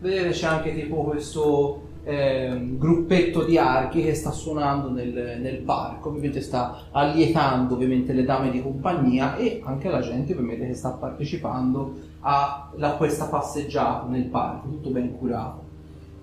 Vedete 0.00 0.30
c'è 0.30 0.46
anche 0.46 0.74
tipo 0.74 1.02
questo 1.04 1.80
ehm, 2.04 2.76
gruppetto 2.78 3.44
di 3.44 3.56
archi 3.56 4.02
che 4.02 4.14
sta 4.14 4.30
suonando 4.30 4.90
nel, 4.90 5.38
nel 5.40 5.58
parco, 5.58 6.08
ovviamente 6.10 6.40
sta 6.40 6.88
allietando 6.90 7.74
ovviamente 7.74 8.12
le 8.12 8.24
dame 8.24 8.50
di 8.50 8.62
compagnia 8.62 9.36
e 9.36 9.62
anche 9.64 9.88
la 9.88 10.00
gente 10.00 10.32
ovviamente 10.32 10.66
che 10.66 10.74
sta 10.74 10.90
partecipando 10.90 11.94
a 12.20 12.70
la- 12.76 12.92
questa 12.96 13.26
passeggiata 13.26 14.06
nel 14.06 14.24
parco, 14.24 14.68
tutto 14.68 14.90
ben 14.90 15.16
curato. 15.16 15.62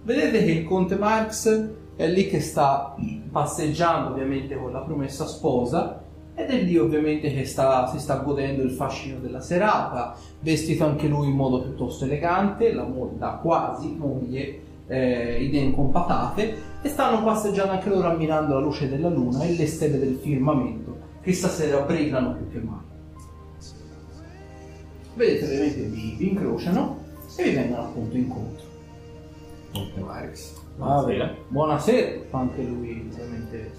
Vedete 0.03 0.43
che 0.43 0.51
il 0.51 0.65
conte 0.65 0.95
Marx 0.95 1.69
è 1.95 2.07
lì 2.07 2.27
che 2.27 2.39
sta 2.39 2.95
passeggiando 3.31 4.09
ovviamente 4.09 4.55
con 4.55 4.71
la 4.71 4.79
promessa 4.79 5.25
sposa 5.25 6.00
ed 6.33 6.49
è 6.49 6.61
lì 6.61 6.77
ovviamente 6.77 7.33
che 7.33 7.45
sta- 7.45 7.87
si 7.87 7.99
sta 7.99 8.17
godendo 8.17 8.63
il 8.63 8.71
fascino 8.71 9.19
della 9.19 9.41
serata, 9.41 10.15
vestito 10.39 10.85
anche 10.85 11.07
lui 11.07 11.27
in 11.27 11.35
modo 11.35 11.61
piuttosto 11.61 12.05
elegante, 12.05 12.73
la, 12.73 12.83
mo- 12.83 13.15
la 13.19 13.39
quasi 13.41 13.95
moglie 13.97 14.61
eh, 14.87 15.43
idee 15.43 15.61
incompatate 15.61 16.69
e 16.81 16.89
stanno 16.89 17.23
passeggiando 17.23 17.73
anche 17.73 17.89
loro 17.89 18.09
ammirando 18.09 18.53
la 18.53 18.59
luce 18.59 18.89
della 18.89 19.09
luna 19.09 19.43
e 19.43 19.55
le 19.55 19.67
stelle 19.67 19.99
del 19.99 20.17
firmamento 20.21 20.97
che 21.21 21.33
stasera 21.33 21.81
brillano 21.81 22.35
più 22.35 22.51
che 22.51 22.59
mai. 22.59 22.79
Vedete 25.13 25.45
ovviamente 25.45 25.81
vi, 25.83 26.15
vi 26.17 26.29
incrociano 26.29 26.99
e 27.35 27.43
vi 27.43 27.55
vengono 27.55 27.83
appunto 27.83 28.15
incontro. 28.15 28.69
Marx. 29.99 30.59
Buonasera. 30.75 31.35
Buonasera, 31.47 32.21
fa 32.29 32.39
anche 32.39 32.61
lui 32.63 33.09
ovviamente 33.11 33.71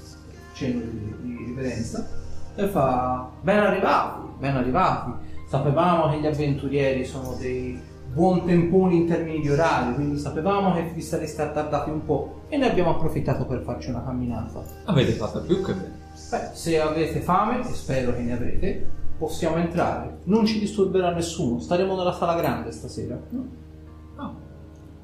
cenno 0.55 0.83
di, 0.83 1.15
di 1.23 1.45
riverenza 1.47 2.21
e 2.55 2.67
fa 2.67 3.31
ben 3.41 3.59
arrivati, 3.59 4.21
ben 4.39 4.57
arrivati. 4.57 5.11
Sapevamo 5.49 6.11
che 6.11 6.21
gli 6.21 6.27
avventurieri 6.27 7.05
sono 7.05 7.35
dei 7.39 7.81
buon 8.13 8.45
temponi 8.45 8.97
in 8.97 9.07
termini 9.07 9.41
di 9.41 9.51
orari, 9.51 9.95
quindi 9.95 10.19
sapevamo 10.19 10.75
che 10.75 10.91
vi 10.95 11.01
sareste 11.01 11.43
attardati 11.43 11.91
un 11.91 12.05
po' 12.05 12.43
e 12.49 12.57
ne 12.57 12.71
abbiamo 12.71 12.91
approfittato 12.91 13.47
per 13.47 13.63
farci 13.63 13.91
una 13.91 14.03
camminata. 14.03 14.63
Avete 14.85 15.13
fatto 15.13 15.43
più 15.43 15.63
che 15.63 15.73
bene. 15.73 16.01
Beh, 16.31 16.51
se 16.53 16.81
avete 16.81 17.21
fame, 17.21 17.61
e 17.61 17.65
spero 17.73 18.15
che 18.15 18.21
ne 18.21 18.33
avrete, 18.33 18.87
possiamo 19.19 19.57
entrare. 19.57 20.19
Non 20.25 20.45
ci 20.45 20.59
disturberà 20.59 21.13
nessuno, 21.13 21.59
staremo 21.59 21.97
nella 21.97 22.13
sala 22.13 22.35
grande 22.35 22.71
stasera. 22.73 23.19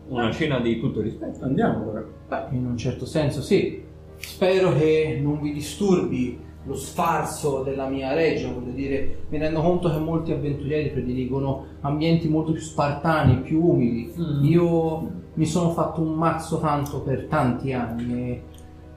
Una 0.08 0.32
cena 0.32 0.58
di 0.60 0.80
tutto 0.80 1.02
rispetto. 1.02 1.44
Andiamo 1.44 1.90
ora. 1.90 2.04
Beh, 2.28 2.56
in 2.56 2.64
un 2.64 2.76
certo 2.76 3.04
senso 3.04 3.42
sì. 3.42 3.84
Spero 4.16 4.72
che 4.72 5.20
non 5.22 5.40
vi 5.40 5.52
disturbi 5.52 6.40
lo 6.64 6.74
sfarzo 6.74 7.62
della 7.62 7.86
mia 7.86 8.12
reggia, 8.12 8.52
voglio 8.52 8.72
dire, 8.72 9.24
mi 9.28 9.38
rendo 9.38 9.60
conto 9.60 9.90
che 9.90 9.98
molti 9.98 10.32
avventurieri 10.32 10.90
prediligono 10.90 11.64
ambienti 11.80 12.28
molto 12.28 12.52
più 12.52 12.60
spartani, 12.60 13.40
più 13.40 13.64
umili. 13.64 14.12
Mm. 14.18 14.44
Io 14.44 15.10
mi 15.34 15.46
sono 15.46 15.70
fatto 15.70 16.00
un 16.00 16.14
mazzo 16.14 16.58
tanto 16.58 17.00
per 17.00 17.26
tanti 17.26 17.72
anni 17.72 18.12
e 18.12 18.42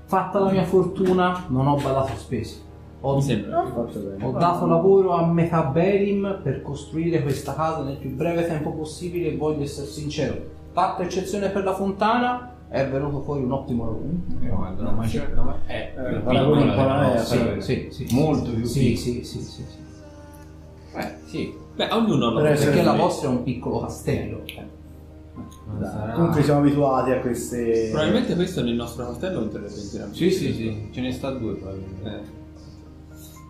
fatta 0.06 0.40
la 0.40 0.52
mia 0.52 0.64
fortuna 0.64 1.46
non 1.48 1.68
ho 1.68 1.76
badato 1.76 2.12
a 2.12 2.18
spese. 2.18 2.70
Ho, 3.02 3.16
Mi 3.16 3.22
sembra. 3.22 3.62
Hai 3.62 3.72
fatto 3.72 4.00
bene. 4.00 4.26
ho 4.26 4.32
dato 4.32 4.66
lavoro 4.68 5.12
a 5.12 5.26
metà 5.26 5.64
Berim 5.64 6.40
per 6.44 6.62
costruire 6.62 7.22
questa 7.24 7.56
casa 7.56 7.84
nel 7.84 7.98
più 7.98 8.14
breve 8.14 8.46
tempo 8.46 8.74
possibile 8.74 9.30
e 9.30 9.38
voglio 9.38 9.64
essere 9.64 9.88
sincero. 9.88 10.36
Fatta 10.72 11.04
eccezione 11.04 11.50
per 11.50 11.64
la 11.64 11.74
fontana, 11.74 12.54
è 12.72 12.88
venuto 12.88 13.22
fuori 13.22 13.44
un 13.44 13.52
ottimo 13.52 13.84
lavoro. 13.84 14.06
Io 14.42 14.56
guardo 14.56 14.82
una 14.82 14.92
maggior... 14.92 15.30
no, 15.34 15.44
ma- 15.44 15.58
È 15.66 15.94
Eh, 15.98 16.20
nostra, 16.24 17.36
mia, 17.36 17.46
vero? 17.50 17.62
Sì, 17.62 17.88
sì, 17.92 18.06
sì. 18.08 18.16
Molto 18.16 18.50
più 18.52 18.64
Sì, 18.64 18.96
sì, 18.96 19.24
sì, 19.26 19.42
sì, 19.42 19.62
sì. 19.68 19.78
Eh, 20.96 21.16
sì. 21.26 21.54
Beh, 21.76 21.90
ognuno 21.92 22.28
ha 22.28 22.32
la 22.34 22.40
propria 22.42 22.66
Perché 22.66 22.82
la 22.84 22.94
vostra 22.94 23.28
è 23.30 23.32
un 23.32 23.44
piccolo 23.44 23.80
castello. 23.82 24.42
Non 25.36 25.80
Dai, 25.80 25.90
sarà- 25.92 26.14
Comunque 26.14 26.44
siamo 26.44 26.60
abituati 26.62 27.12
a 27.12 27.20
queste. 27.20 27.90
Probabilmente 27.92 28.36
questo 28.36 28.64
nel 28.64 28.76
nostro 28.76 29.06
castello 29.06 29.42
entrerebbe 29.44 29.80
interamente. 29.82 30.18
Sì, 30.18 30.32
sì, 30.32 30.54
sì. 30.54 30.88
Ce 30.92 31.02
ne 31.02 31.12
sta 31.12 31.32
due 31.32 31.56
probabilmente. 31.56 32.10
Eh. 32.10 32.40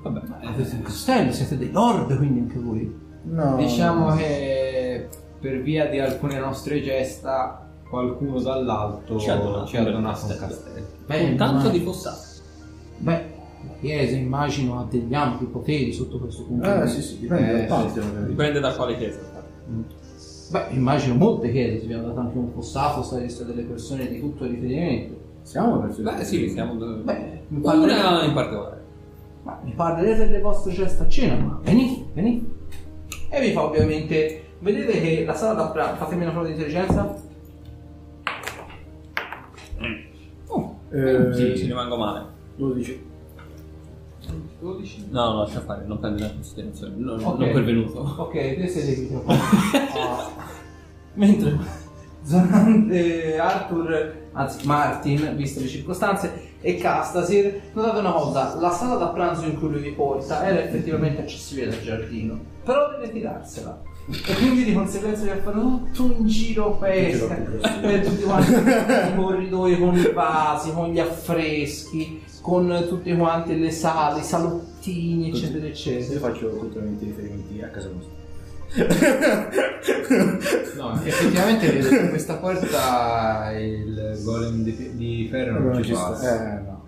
Vabbè, 0.02 0.22
ma 0.28 0.40
Avete 0.50 0.76
un 0.76 0.82
castello, 0.82 1.32
siete 1.32 1.58
dei 1.60 1.72
lord 1.72 2.18
quindi 2.18 2.40
anche 2.40 2.58
voi. 2.60 2.96
No. 3.24 3.56
Diciamo 3.58 4.16
che 4.16 5.08
per 5.40 5.62
via 5.62 5.86
di 5.88 6.00
alcune 6.00 6.40
nostre 6.40 6.82
gesta 6.82 7.61
qualcuno 7.92 8.40
dall'alto 8.40 9.20
Ci 9.20 9.30
ha 9.30 9.36
donato 9.36 9.66
ci 9.68 9.76
ha 9.78 9.80
un 9.82 9.86
donato 9.92 10.00
un 10.26 10.28
castello. 10.30 10.40
castello. 10.40 10.86
Beh, 11.06 11.22
con 11.28 11.36
tanto 11.36 11.66
ma- 11.66 11.70
di 11.72 11.80
fossato. 11.82 12.22
Beh, 12.98 13.12
la 13.14 13.74
chiesa 13.82 14.16
immagino 14.16 14.80
ha 14.80 14.88
degli 14.90 15.14
ampi 15.14 15.46
poteri 15.46 15.92
sotto 15.94 16.18
questo 16.18 16.46
punto 16.46 16.68
di 16.68 16.74
Eh 16.76 16.82
vista. 16.84 17.02
sì, 17.02 17.08
sì, 17.08 17.20
dipende 17.20 17.52
Eh, 17.52 17.68
dal 17.68 17.84
patio. 17.84 18.04
Dipende 18.26 18.60
da 18.62 18.74
quale 18.76 18.98
chiesa. 18.98 19.20
Beh, 20.52 20.66
immagino 20.72 21.16
molte 21.16 21.52
chiese, 21.52 21.80
se 21.80 21.84
abbiamo 21.86 22.08
dato 22.08 22.20
anche 22.22 22.38
un 22.38 22.52
fossato, 22.54 23.04
sareste 23.04 23.46
delle 23.46 23.64
persone 23.64 24.08
di 24.08 24.20
tutto 24.20 24.46
riferimento. 24.46 25.20
Siamo 25.44 25.80
verso 25.82 26.02
Beh, 26.02 26.24
sì, 26.24 26.50
siamo. 26.50 26.74
Beh, 26.76 27.40
Una 27.50 28.24
in 28.24 28.34
particolare. 28.34 28.80
ma 29.44 29.60
mi 29.64 29.72
parlerete 29.74 30.28
delle 30.28 30.40
vostre 30.40 30.72
gesta 30.72 31.04
a 31.04 31.08
cena, 31.10 31.36
ma 31.44 31.60
venite, 31.64 32.06
venite. 32.14 32.46
E 33.30 33.40
vi 33.42 33.52
fa 33.52 33.64
ovviamente, 33.66 34.44
vedete 34.60 35.00
che 35.02 35.24
la 35.26 35.34
sala 35.34 35.54
da 35.54 35.68
pranzo, 35.70 36.04
fatemi 36.04 36.22
una 36.24 36.32
prova 36.32 36.46
di 36.48 36.54
intelligenza. 36.54 37.30
Eh, 40.92 41.34
Sì, 41.34 41.58
ci 41.58 41.66
rimango 41.68 41.96
male. 41.98 42.26
12. 42.58 43.10
12? 44.60 45.08
No, 45.10 45.32
no, 45.34 45.40
lascia 45.40 45.62
fare, 45.62 45.84
non 45.86 46.00
prendere 46.00 46.28
in 46.30 46.34
considerazione. 46.36 46.94
Non, 46.98 47.24
Ok. 47.24 47.40
non 47.40 47.52
pervenuto. 47.52 48.00
Ok, 48.18 48.32
te 48.34 49.08
poco. 49.12 49.32
Ah, 49.98 50.30
Mentre 51.14 51.58
Zoran- 52.24 52.88
eh, 52.92 53.38
Arthur, 53.38 54.16
anzi 54.34 54.66
Martin, 54.66 55.36
viste 55.36 55.60
le 55.62 55.68
circostanze, 55.68 56.50
e 56.62 56.76
Castasir, 56.78 57.60
notate 57.74 58.00
una 58.00 58.12
cosa, 58.12 58.56
la 58.60 58.70
sala 58.70 58.96
da 58.96 59.08
pranzo 59.08 59.46
in 59.46 59.58
cui 59.60 59.70
lui 59.70 59.82
vi 59.82 59.92
porta 59.92 60.46
era 60.46 60.62
effettivamente 60.62 61.22
accessibile 61.22 61.70
dal 61.70 61.82
giardino, 61.82 62.40
però 62.64 62.92
deve 62.92 63.12
tirarsela. 63.12 63.82
E 64.10 64.34
quindi 64.36 64.64
di 64.66 64.74
conseguenza 64.74 65.24
vi 65.24 65.40
fare 65.42 65.60
tutto 65.60 66.04
un 66.04 66.28
giro 66.28 66.78
pesca 66.78 67.36
per 67.82 68.06
tutti 68.06 68.24
quanti 68.24 68.52
i 68.52 69.16
corridoi 69.16 69.80
con 69.80 69.96
i 69.96 70.12
vasi, 70.14 70.72
con 70.74 70.90
gli 70.92 71.00
affreschi, 71.00 72.22
con 72.42 72.86
tutte 72.90 73.16
quante 73.16 73.54
le 73.54 73.72
sale, 73.72 74.20
i 74.22 74.24
salottini, 74.24 75.30
eccetera, 75.30 75.66
eccetera. 75.66 76.14
Io 76.14 76.20
faccio 76.20 76.50
continuamente 76.50 77.06
riferimenti 77.06 77.62
a 77.62 77.68
casa 77.68 77.90
nostra. 77.94 78.20
No, 80.78 80.94
effettivamente 81.04 81.70
vedo 81.72 81.90
che 81.90 82.10
questa 82.10 82.36
porta 82.36 83.52
il 83.60 84.20
golem 84.24 84.64
di, 84.64 84.96
di 84.96 85.28
ferro 85.30 85.60
non, 85.60 85.72
Non 85.74 85.84
ci 85.84 85.92
passa. 85.92 86.58
Eh 86.58 86.62
no. 86.62 86.80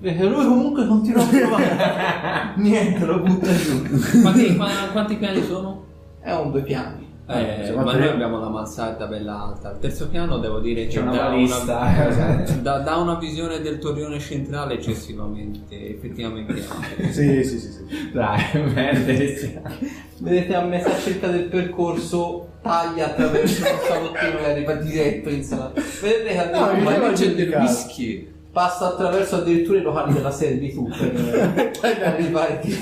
Perché 0.00 0.24
lui 0.24 0.44
comunque 0.44 0.86
continua 0.86 1.22
a 1.22 1.26
provare. 1.26 2.54
Niente, 2.60 3.04
lo 3.04 3.20
butta 3.20 3.54
giù. 3.54 3.82
Quanti, 4.20 4.56
qua- 4.56 4.88
quanti 4.90 5.16
piani 5.16 5.42
sono? 5.44 5.90
È 6.22 6.32
un 6.32 6.50
due 6.50 6.62
piani. 6.62 7.10
Eh, 7.26 7.62
Se 7.66 7.72
ma 7.72 7.84
noi 7.84 8.08
abbiamo 8.08 8.38
la 8.40 8.48
mansarda 8.48 9.06
bella 9.06 9.42
alta. 9.42 9.70
Al 9.70 9.78
terzo 9.78 10.08
piano 10.08 10.38
devo 10.38 10.58
dire 10.60 10.86
C'è 10.86 10.94
che 10.94 10.98
una 11.00 11.12
dà 11.12 11.22
balista. 11.28 12.06
Esatto. 12.08 12.52
dà, 12.60 12.78
dà 12.78 12.96
una 12.96 13.14
visione 13.14 13.60
del 13.60 13.78
torrione 13.78 14.18
centrale 14.18 14.74
eccessivamente, 14.74 15.90
effettivamente 15.90 16.52
ampia. 16.68 17.10
Sì, 17.10 17.42
sì, 17.44 17.58
sì, 17.58 17.70
sì. 17.72 18.10
Dai, 18.12 18.40
merda. 18.74 19.70
Vedete 20.18 20.54
a 20.54 20.62
metà 20.64 20.96
cerca 20.98 21.28
del 21.28 21.44
percorso 21.44 22.48
taglia 22.62 23.06
attraverso 23.06 23.62
il 23.62 23.78
salottino 23.88 24.38
e 24.38 24.50
arriva 24.50 24.74
diretto 24.74 25.28
in 25.30 25.42
sala. 25.42 25.72
Vedete 25.74 26.24
che 26.24 26.50
No, 26.50 26.72
mi 26.72 26.86
addirittura 26.86 26.90
sembra 26.90 27.12
c'è 27.12 27.34
del 27.34 27.54
whisky. 27.60 28.32
Passa 28.52 28.88
attraverso 28.88 29.36
addirittura 29.36 29.78
i 29.78 29.82
locali 29.82 30.12
della 30.12 30.30
servitù 30.30 30.86
per 30.98 31.80
eh, 31.82 32.04
arrivare 32.04 32.58
qui. 32.60 32.76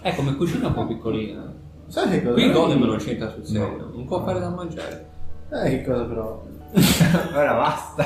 È 0.00 0.14
come 0.14 0.34
cucina 0.36 0.66
un 0.68 0.74
po' 0.74 0.86
piccolina. 0.86 1.62
Sai 1.94 2.10
che 2.10 2.22
cosa? 2.24 2.34
Qui 2.34 2.50
Golem 2.50 2.82
non 2.82 2.96
c'entra 2.96 3.30
sul 3.30 3.46
serio, 3.46 3.88
non 3.92 4.04
può 4.04 4.24
fare 4.24 4.40
da 4.40 4.48
mangiare. 4.48 5.10
Eh, 5.48 5.68
che 5.70 5.84
cosa 5.84 6.02
però? 6.06 6.42
Ora 7.32 7.54
basta. 7.54 8.04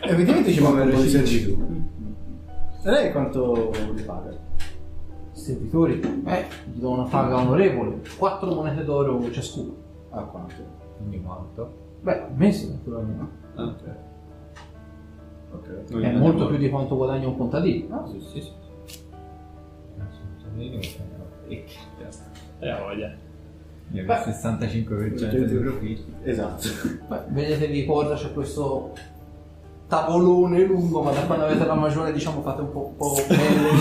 Effettivamente 0.00 0.52
ci 0.52 0.62
manca 0.62 0.84
un 0.84 0.90
po' 0.90 1.02
di 1.02 1.08
servitù. 1.10 1.84
E 2.82 2.90
lei 2.90 3.12
quanto 3.12 3.70
li 3.94 4.00
paga? 4.00 4.30
Servitori, 5.32 6.00
eh, 6.24 6.46
gli 6.72 6.78
do 6.80 6.92
una 6.92 7.02
paga 7.02 7.36
onorevole, 7.36 8.00
4 8.16 8.54
monete 8.54 8.84
d'oro 8.84 9.30
ciascuno. 9.30 9.74
A 10.12 10.22
quanto? 10.22 10.54
Ogni 11.04 11.22
quanto? 11.22 11.74
Beh, 12.00 12.22
al 12.22 12.34
mese 12.36 12.70
naturalmente. 12.70 13.24
Ah, 13.56 13.74
Ok. 15.52 15.90
non 15.90 16.04
È 16.04 16.12
molto 16.16 16.46
più 16.46 16.56
di 16.56 16.70
quanto 16.70 16.96
guadagna 16.96 17.28
un 17.28 17.36
contadino. 17.36 18.00
Ah, 18.00 18.06
sì, 18.06 18.18
sì, 18.18 18.40
sì. 18.40 18.64
Eh, 22.58 22.74
voglia. 22.80 23.12
Il 23.92 24.04
Beh. 24.04 24.14
65% 24.14 25.44
dei 25.44 25.58
profitti. 25.58 26.12
Esatto. 26.24 26.66
Beh, 27.08 27.20
vedete 27.28 27.66
lì 27.66 27.84
porta 27.84 28.14
c'è 28.14 28.32
questo 28.32 28.92
tavolone 29.88 30.64
lungo, 30.64 31.02
ma 31.02 31.12
da 31.12 31.20
quando 31.20 31.44
avete 31.44 31.64
la 31.64 31.74
maggiore 31.74 32.12
diciamo 32.12 32.42
fate 32.42 32.62
un 32.62 32.72
po', 32.72 32.86
un 32.88 32.96
po' 32.96 33.14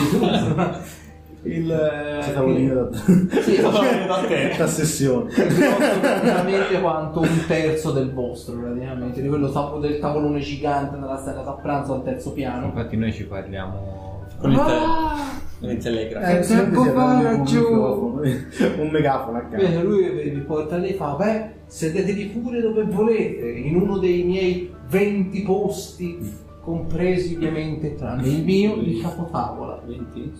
tutto. 0.09 1.03
Il, 1.45 1.71
eh, 1.71 2.33
tavolino 2.33 2.85
da, 2.85 2.97
Sì, 2.97 3.61
da 3.61 4.55
da 4.57 4.65
sessione. 4.67 5.31
praticamente 5.31 6.81
quanto 6.81 7.19
un 7.21 7.43
terzo 7.47 7.91
del 7.91 8.11
vostro 8.11 8.55
praticamente 8.55 9.21
di 9.21 9.27
quello 9.27 9.51
tav- 9.51 9.79
del 9.79 9.99
tavolone 9.99 10.39
gigante 10.39 10.97
nella 10.97 11.17
stanza 11.17 11.41
da 11.41 11.51
pranzo 11.51 11.93
al 11.93 12.03
terzo 12.03 12.31
piano 12.33 12.65
Infatti 12.65 12.97
noi 12.97 13.13
ci 13.13 13.25
parliamo 13.27 14.23
Con 14.39 14.51
il, 14.53 14.57
Ah! 14.59 15.43
Con 15.59 15.69
il 15.69 15.77
telegrafo. 15.77 16.37
Eh, 16.37 16.39
tempo 16.41 16.83
fa 16.83 17.21
laggiù. 17.21 17.59
microfono, 17.59 18.21
un 18.81 18.89
megafono 18.89 19.37
a 19.37 19.41
Bene, 19.41 19.63
caso. 19.63 19.83
lui 19.83 20.29
vi 20.29 20.39
porta 20.41 20.77
lì 20.77 20.89
e 20.89 20.93
fa, 20.93 21.15
beh, 21.15 21.49
sedetevi 21.65 22.25
pure 22.25 22.61
dove 22.61 22.83
volete, 22.83 23.49
in 23.49 23.75
uno 23.75 23.97
dei 23.97 24.23
miei 24.23 24.73
20 24.89 25.41
posti, 25.43 26.43
compresi 26.61 27.35
ovviamente 27.35 27.95
tranne 27.95 28.27
il 28.27 28.43
mio 28.43 28.75
di 28.77 28.99
capotavola. 28.99 29.81
20? 29.85 30.31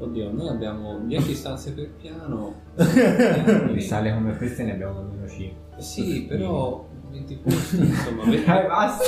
Oddio, 0.00 0.30
noi 0.32 0.48
abbiamo 0.48 0.98
10 1.00 1.34
stanze 1.34 1.72
per 1.72 1.90
piano. 2.00 2.54
di 3.72 3.80
sale 3.80 4.12
come 4.12 4.36
queste 4.36 4.62
ne 4.62 4.72
abbiamo 4.72 4.98
almeno 5.00 5.26
5. 5.26 5.56
Sì, 5.82 6.26
però 6.28 6.86
20 7.10 7.36
posti, 7.36 7.78
insomma, 7.78 8.24
Dai, 8.30 8.44
20 8.44 8.66
basta! 8.68 9.04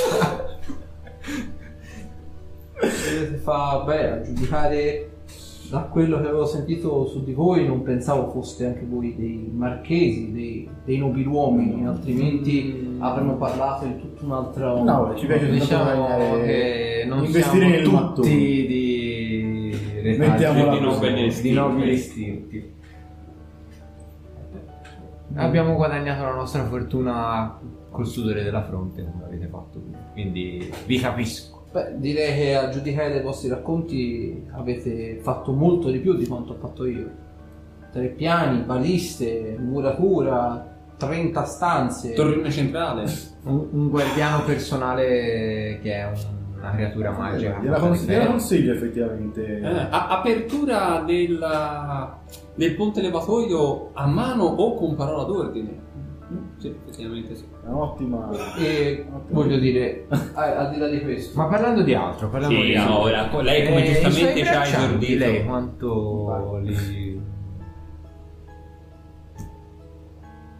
Fa, 3.43 3.83
beh, 3.85 4.11
a 4.11 4.21
giudicare 4.21 5.10
da 5.71 5.83
quello 5.83 6.19
che 6.19 6.27
avevo 6.27 6.45
sentito 6.45 7.05
su 7.07 7.23
di 7.23 7.31
voi, 7.31 7.65
non 7.65 7.81
pensavo 7.81 8.29
foste 8.29 8.65
anche 8.65 8.85
voi 8.85 9.15
dei 9.15 9.49
marchesi, 9.53 10.29
dei, 10.33 10.69
dei 10.83 10.97
nobiluomini, 10.97 11.87
altrimenti 11.87 12.97
avremmo 12.99 13.35
parlato 13.37 13.85
di 13.85 13.97
tutto 13.97 14.25
un 14.25 14.33
altro... 14.33 14.83
No, 14.83 15.13
ci 15.15 15.25
piace 15.25 15.49
Diciamo 15.49 15.83
guadagnare- 16.07 16.43
che 16.43 17.05
non 17.07 17.23
investire 17.23 17.69
nel 17.69 17.83
siamo 17.85 17.99
mattone. 18.01 18.27
tutti 18.27 18.67
di 18.67 19.75
retaggi 20.03 20.69
di 20.69 20.79
nobili 20.81 21.13
di 21.13 21.25
istinti. 21.27 21.51
nobili 21.53 21.91
istinti. 21.93 22.73
Abbiamo 25.35 25.75
guadagnato 25.75 26.23
la 26.23 26.33
nostra 26.33 26.65
fortuna 26.65 27.57
col 27.89 28.05
sudore 28.05 28.43
della 28.43 28.63
fronte, 28.63 29.05
come 29.09 29.23
avete 29.23 29.47
fatto 29.47 29.79
voi. 29.81 29.95
Quindi 30.11 30.69
vi 30.85 30.99
capisco. 30.99 31.50
Beh, 31.71 31.93
direi 31.99 32.35
che 32.35 32.55
a 32.55 32.69
giudicare 32.69 33.09
dai 33.11 33.21
vostri 33.21 33.47
racconti 33.47 34.45
avete 34.51 35.19
fatto 35.21 35.53
molto 35.53 35.89
di 35.89 35.99
più 35.99 36.15
di 36.15 36.27
quanto 36.27 36.53
ho 36.53 36.55
fatto 36.59 36.85
io. 36.85 37.09
Tre 37.91 38.07
piani, 38.07 38.61
baliste, 38.63 39.55
muratura, 39.59 40.67
30 40.97 41.43
stanze. 41.45 42.13
Torrione 42.13 42.51
centrale. 42.51 43.05
Un, 43.45 43.67
un 43.71 43.89
guardiano 43.89 44.43
personale 44.43 45.79
che 45.81 45.93
è 45.93 46.05
un- 46.05 46.39
una 46.59 46.71
creatura 46.71 47.11
magica. 47.11 47.57
Gliela, 47.61 47.79
cons- 47.79 48.05
gliela 48.05 48.25
consiglio 48.27 48.73
effettivamente. 48.73 49.59
Eh, 49.59 49.65
a- 49.65 50.07
apertura 50.09 51.03
della- 51.05 52.19
del 52.53 52.75
ponte 52.75 53.01
levatoio 53.01 53.89
a 53.93 54.05
mano 54.07 54.43
o 54.43 54.75
con 54.75 54.95
parola 54.95 55.23
d'ordine. 55.23 55.89
Sì, 56.57 56.67
effettivamente 56.67 57.35
sì. 57.35 57.45
È 57.63 57.67
un'ottima. 57.67 58.29
E 58.57 59.05
voglio 59.29 59.57
dire, 59.57 60.05
a- 60.33 60.57
al 60.67 60.69
di 60.71 60.77
là 60.79 60.87
di 60.87 61.01
questo, 61.01 61.37
Ma 61.39 61.47
parlando 61.47 61.81
di 61.83 61.93
altro, 61.93 62.29
parliamo 62.29 62.59
Sì, 62.61 62.65
di 62.67 62.73
no, 62.75 62.81
altro. 62.81 62.99
ora, 62.99 63.27
co- 63.29 63.41
lei 63.41 63.65
come 63.67 63.83
Eh, 63.85 63.93
giustamente 63.93 64.43
ci 64.43 64.53
ha 64.53 64.63
esordito. 64.65 65.25
Lei 65.25 65.45
quanto 65.45 66.59
li... 66.63 67.21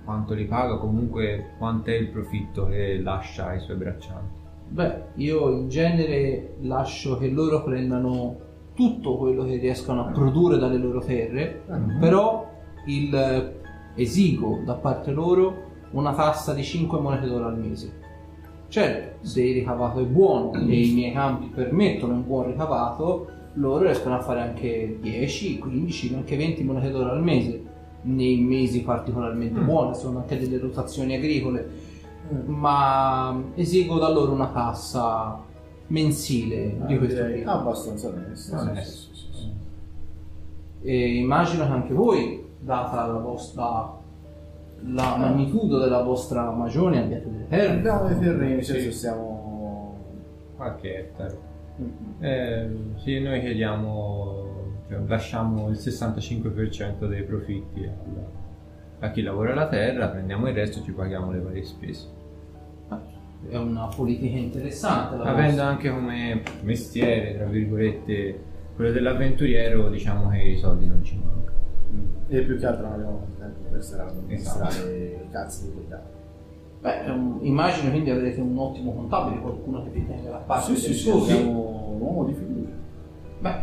Quanto 0.03 0.33
li 0.33 0.45
paga? 0.45 0.77
Comunque 0.77 1.51
quanto 1.57 1.89
è 1.89 1.93
il 1.93 2.07
profitto 2.07 2.67
che 2.67 2.99
lascia 3.01 3.47
ai 3.47 3.59
suoi 3.59 3.77
braccianti? 3.77 4.39
beh, 4.71 5.01
io 5.15 5.49
in 5.49 5.67
genere 5.67 6.55
lascio 6.61 7.17
che 7.17 7.27
loro 7.27 7.61
prendano 7.61 8.37
tutto 8.73 9.17
quello 9.17 9.43
che 9.43 9.57
riescano 9.57 10.05
a 10.07 10.11
produrre 10.11 10.57
dalle 10.57 10.77
loro 10.77 10.99
terre, 11.01 11.61
però 11.99 12.49
il 12.85 13.59
esigo 13.95 14.61
da 14.65 14.73
parte 14.75 15.11
loro 15.11 15.69
una 15.91 16.13
tassa 16.13 16.53
di 16.53 16.63
5 16.63 16.99
monete 16.99 17.27
d'oro 17.27 17.47
al 17.47 17.57
mese. 17.59 17.99
Certo, 18.69 19.25
se 19.27 19.43
il 19.43 19.53
ricavato 19.55 19.99
è 19.99 20.03
buono 20.05 20.53
e 20.53 20.79
i 20.87 20.93
miei 20.93 21.11
campi 21.11 21.47
permettono 21.47 22.13
un 22.13 22.25
buon 22.25 22.47
ricavato, 22.47 23.27
loro 23.55 23.83
riescono 23.83 24.15
a 24.15 24.21
fare 24.21 24.41
anche 24.41 24.97
10, 25.01 25.59
15, 25.59 26.13
anche 26.15 26.37
20 26.37 26.63
monete 26.63 26.89
d'oro 26.89 27.11
al 27.11 27.21
mese 27.21 27.63
nei 28.03 28.37
mesi 28.37 28.81
particolarmente 28.81 29.59
buoni, 29.59 29.93
sono 29.95 30.19
anche 30.19 30.37
delle 30.39 30.57
rotazioni 30.57 31.15
agricole, 31.15 31.69
ma 32.45 33.43
esigo 33.55 33.99
da 33.99 34.09
loro 34.09 34.31
una 34.31 34.47
tassa 34.47 35.37
mensile 35.87 36.77
di 36.87 36.93
Ah, 36.93 36.97
questo 36.97 37.21
direi 37.23 37.39
tipo. 37.39 37.49
abbastanza 37.51 38.07
onesto. 38.07 38.55
Eh. 38.73 38.83
E 40.83 41.15
immagino 41.17 41.65
che 41.65 41.71
anche 41.71 41.93
voi, 41.93 42.43
data 42.61 43.05
la 43.07 43.17
vostra 43.19 43.99
la 44.83 45.15
magnitudo 45.15 45.77
della 45.77 46.01
vostra 46.01 46.49
magione, 46.49 47.03
abbiate 47.03 47.29
delle 47.31 47.47
terre. 47.47 47.73
Abbiamo 47.77 48.07
dei 48.07 48.17
terreni, 48.19 48.63
Sì. 48.63 48.71
senso 48.73 48.91
stiamo. 48.91 49.95
Qualche 50.55 50.97
ettaro. 50.97 51.49
Eh, 52.19 52.67
sì, 52.97 53.19
noi 53.19 53.39
chiediamo, 53.41 54.45
cioè, 54.89 54.99
lasciamo 55.05 55.69
il 55.69 55.77
65% 55.77 57.07
dei 57.07 57.23
profitti 57.23 57.83
al- 57.85 58.25
a 59.03 59.11
chi 59.11 59.21
lavora 59.21 59.53
la 59.53 59.67
terra, 59.67 60.07
prendiamo 60.07 60.47
il 60.47 60.53
resto 60.55 60.79
e 60.79 60.83
ci 60.83 60.91
paghiamo 60.91 61.31
le 61.31 61.39
varie 61.41 61.63
spese. 61.63 62.07
È 63.49 63.57
una 63.57 63.87
politica 63.95 64.37
interessante. 64.37 65.15
la 65.17 65.23
Avendo 65.23 65.47
vostra. 65.47 65.65
anche 65.67 65.89
come 65.89 66.41
mestiere, 66.63 67.35
tra 67.35 67.45
virgolette, 67.45 68.39
quello 68.75 68.91
dell'avventuriero, 68.91 69.89
diciamo 69.89 70.29
che 70.29 70.41
i 70.41 70.57
soldi 70.57 70.85
non 70.87 71.03
ci 71.03 71.15
mancano. 71.15 71.39
E 72.33 72.41
più 72.43 72.57
che 72.57 72.65
altro 72.65 72.83
non 72.85 72.93
abbiamo 72.93 73.19
tempo 73.37 73.59
per 73.69 73.99
amministrare 73.99 74.69
Esatto. 74.69 74.89
i 74.89 75.29
cazzi 75.31 75.65
di 75.65 75.73
quella. 75.73 76.01
Beh, 76.79 77.11
un- 77.11 77.39
immagino 77.41 77.89
quindi 77.91 78.09
avrete 78.09 78.39
un 78.39 78.57
ottimo 78.57 78.93
contabile, 78.93 79.41
qualcuno 79.41 79.83
che 79.83 79.89
vi 79.89 80.07
tenga 80.07 80.29
la 80.29 80.37
parte 80.37 80.75
Sì, 80.75 80.93
sì, 80.93 80.93
sì, 80.93 81.19
siamo 81.19 81.89
un 81.93 81.99
uomo 81.99 82.23
di 82.23 82.33
fiducia. 82.33 82.71
Beh, 83.39 83.55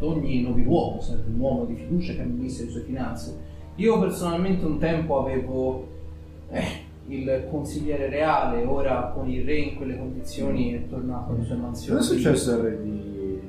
ogni 0.00 0.40
nobiluomo 0.40 0.98
serve 1.02 1.24
un 1.28 1.38
uomo 1.38 1.64
di 1.66 1.74
fiducia 1.74 2.14
che 2.14 2.22
amministra 2.22 2.64
le 2.64 2.70
sue 2.70 2.80
finanze. 2.80 3.36
Io 3.74 4.00
personalmente 4.00 4.64
un 4.64 4.78
tempo 4.78 5.18
avevo 5.18 5.86
eh, 6.48 6.64
il 7.08 7.46
consigliere 7.50 8.08
reale, 8.08 8.64
ora 8.64 9.12
con 9.14 9.28
il 9.28 9.44
re 9.44 9.58
in 9.58 9.76
quelle 9.76 9.98
condizioni 9.98 10.72
è 10.72 10.88
tornato 10.88 11.32
alle 11.32 11.44
sue 11.44 11.56
mansioni. 11.56 11.98
Cosa 11.98 12.12
è 12.14 12.16
successo 12.16 12.52
al 12.54 12.60
re 12.60 12.82
di. 12.82 13.40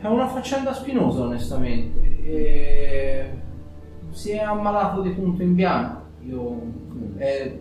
È 0.00 0.06
una 0.06 0.26
faccenda 0.26 0.72
spinosa, 0.72 1.24
onestamente. 1.24 2.00
E... 2.24 3.30
Si 4.10 4.30
è 4.30 4.38
ammalato 4.38 5.02
di 5.02 5.10
punto 5.10 5.42
in 5.42 5.54
bianco. 5.54 6.00
Io 6.24 6.60
è 7.16 7.56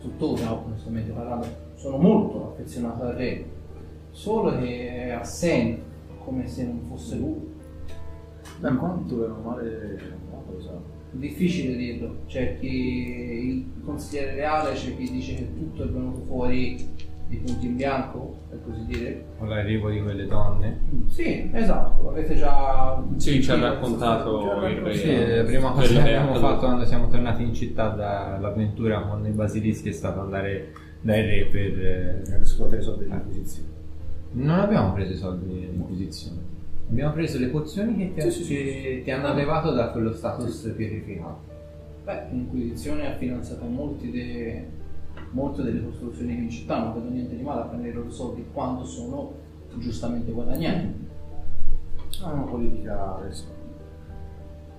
tuttora, 0.00 0.52
onestamente 0.52 1.10
parlando, 1.12 1.46
sono 1.74 1.96
molto 1.96 2.52
affezionato 2.52 3.04
al 3.04 3.14
re. 3.14 3.44
Solo 4.10 4.58
che 4.58 4.88
è 4.88 5.10
assente, 5.10 5.82
come 6.24 6.46
se 6.46 6.64
non 6.64 6.82
fosse 6.88 7.16
lui. 7.16 7.54
Da 8.60 8.74
quanto 8.74 9.24
era 9.24 9.34
male? 9.34 9.98
Lo 10.50 10.60
so. 10.60 10.94
Difficile 11.10 11.76
dirlo, 11.76 12.16
c'è 12.26 12.58
chi 12.58 12.66
il 12.66 13.66
consigliere 13.84 14.34
reale, 14.34 14.72
c'è 14.74 14.96
chi 14.96 15.10
dice 15.10 15.34
che 15.34 15.54
tutto 15.54 15.82
è 15.82 15.86
venuto 15.86 16.20
fuori 16.26 16.94
di 17.28 17.36
punto 17.38 17.64
in 17.66 17.76
bianco, 17.76 18.36
per 18.48 18.60
così 18.64 18.84
dire. 18.86 19.24
Con 19.38 19.48
l'arrivo 19.48 19.90
di 19.90 20.00
quelle 20.00 20.26
donne. 20.26 20.78
Sì, 21.08 21.50
esatto, 21.52 22.08
avete 22.10 22.36
già... 22.36 23.02
Sì, 23.16 23.42
ci 23.42 23.50
ha 23.50 23.54
Sì, 23.54 23.60
raccontato 23.60 24.52
ha 24.52 24.68
il 24.68 24.76
re. 24.78 24.94
Sì, 24.94 25.36
la 25.36 25.42
prima 25.42 25.70
cosa 25.72 25.92
che 26.02 26.14
abbiamo 26.16 26.34
fatto 26.38 26.58
quando 26.66 26.84
siamo 26.84 27.08
tornati 27.08 27.42
in 27.42 27.52
città 27.54 27.88
dall'avventura 27.88 29.00
con 29.02 29.26
i 29.26 29.30
basilischi 29.30 29.88
è 29.88 29.92
stato 29.92 30.20
andare 30.20 30.72
dai 31.00 31.22
re 31.22 31.44
per... 31.50 31.60
eh, 31.86 32.22
Per 32.28 32.46
scuotere 32.46 32.80
i 32.80 32.84
soldi 32.84 33.04
dell'Inquisizione. 33.04 33.68
Non 34.32 34.58
abbiamo 34.60 34.92
preso 34.92 35.12
i 35.12 35.16
soldi 35.16 35.46
dell'Inquisizione. 35.60 36.38
Abbiamo 36.88 37.12
preso 37.14 37.38
le 37.40 37.46
pozioni 37.48 37.96
che 37.96 38.12
ti, 38.22 38.30
Sì, 38.30 38.44
sì, 38.44 38.54
che 38.54 39.00
ti 39.02 39.10
hanno 39.10 39.34
levato 39.34 39.72
da 39.72 39.88
quello 39.90 40.12
status 40.12 40.72
pietrificato. 40.76 41.40
Beh, 42.04 42.26
l'Inquisizione 42.30 43.08
ha 43.12 43.16
finanziato 43.16 43.64
molti 43.64 44.10
de- 44.12 44.68
molte 45.30 45.62
delle 45.62 45.84
costruzioni 45.84 46.34
che 46.34 46.42
in 46.42 46.50
città, 46.50 46.78
non 46.82 46.94
vedo 46.94 47.08
niente 47.08 47.36
di 47.36 47.42
male 47.42 47.62
a 47.62 47.64
prendere 47.64 47.90
i 47.90 47.94
loro 47.94 48.10
soldi 48.10 48.46
quando 48.52 48.84
sono 48.84 49.32
giustamente 49.78 50.32
guadagnati. 50.32 51.04
Ha 52.22 52.32
una 52.32 52.42
politica 52.42 53.18
verso. 53.20 53.44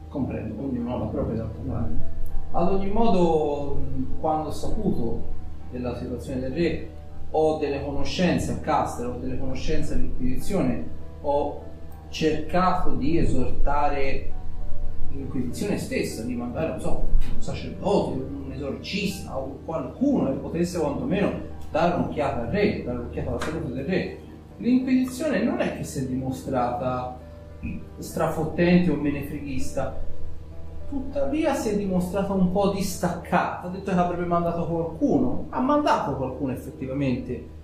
Comprendo, 0.10 0.64
ognuno 0.64 0.96
ha 0.96 1.00
la 1.00 1.06
propria 1.06 1.38
d'altra 1.38 1.62
parte. 1.68 2.16
Ad 2.52 2.72
ogni 2.72 2.90
modo, 2.90 3.80
quando 4.20 4.50
ho 4.50 4.52
saputo 4.52 5.22
della 5.70 5.96
situazione 5.98 6.40
del 6.40 6.52
re, 6.54 6.90
ho 7.32 7.58
delle 7.58 7.84
conoscenze 7.84 8.54
a 8.54 8.58
Castel, 8.60 9.08
ho 9.08 9.18
delle 9.20 9.38
conoscenze 9.38 9.94
all'Inquisizione, 9.94 10.88
ho 11.22 11.62
cercato 12.10 12.96
di 12.96 13.18
esortare 13.18 14.32
l'Inquisizione 15.12 15.78
stessa, 15.78 16.24
di 16.24 16.36
mandare, 16.36 16.70
non 16.70 16.80
so, 16.80 17.08
un 17.36 17.42
sacerdote, 17.42 18.20
un 18.20 18.47
esorcista 18.58 19.38
o 19.38 19.60
qualcuno 19.64 20.26
che 20.26 20.38
potesse 20.38 20.80
quantomeno 20.80 21.32
dare 21.72 21.96
un'occhiata 21.96 22.42
al 22.42 22.48
re, 22.48 22.84
dare 22.84 22.98
un'occhiata 23.00 23.30
alla 23.30 23.40
salute 23.40 23.74
del 23.74 23.86
re. 23.86 24.18
L'Inquisizione 24.58 25.44
non 25.44 25.60
è 25.60 25.78
che 25.78 25.84
si 25.84 26.00
è 26.00 26.08
dimostrata 26.08 27.18
strafottente 28.00 28.92
o 28.92 28.96
menefreghista, 28.96 30.00
tuttavia 30.90 31.54
si 31.54 31.70
è 31.70 31.78
dimostrata 31.78 32.34
un 32.34 32.52
po' 32.52 32.72
distaccata, 32.72 33.68
ha 33.68 33.70
detto 33.70 33.92
che 33.92 33.98
avrebbe 33.98 34.26
mandato 34.26 34.66
qualcuno, 34.66 35.48
ha 35.50 35.60
mandato 35.60 36.16
qualcuno 36.16 36.54
effettivamente, 36.54 37.56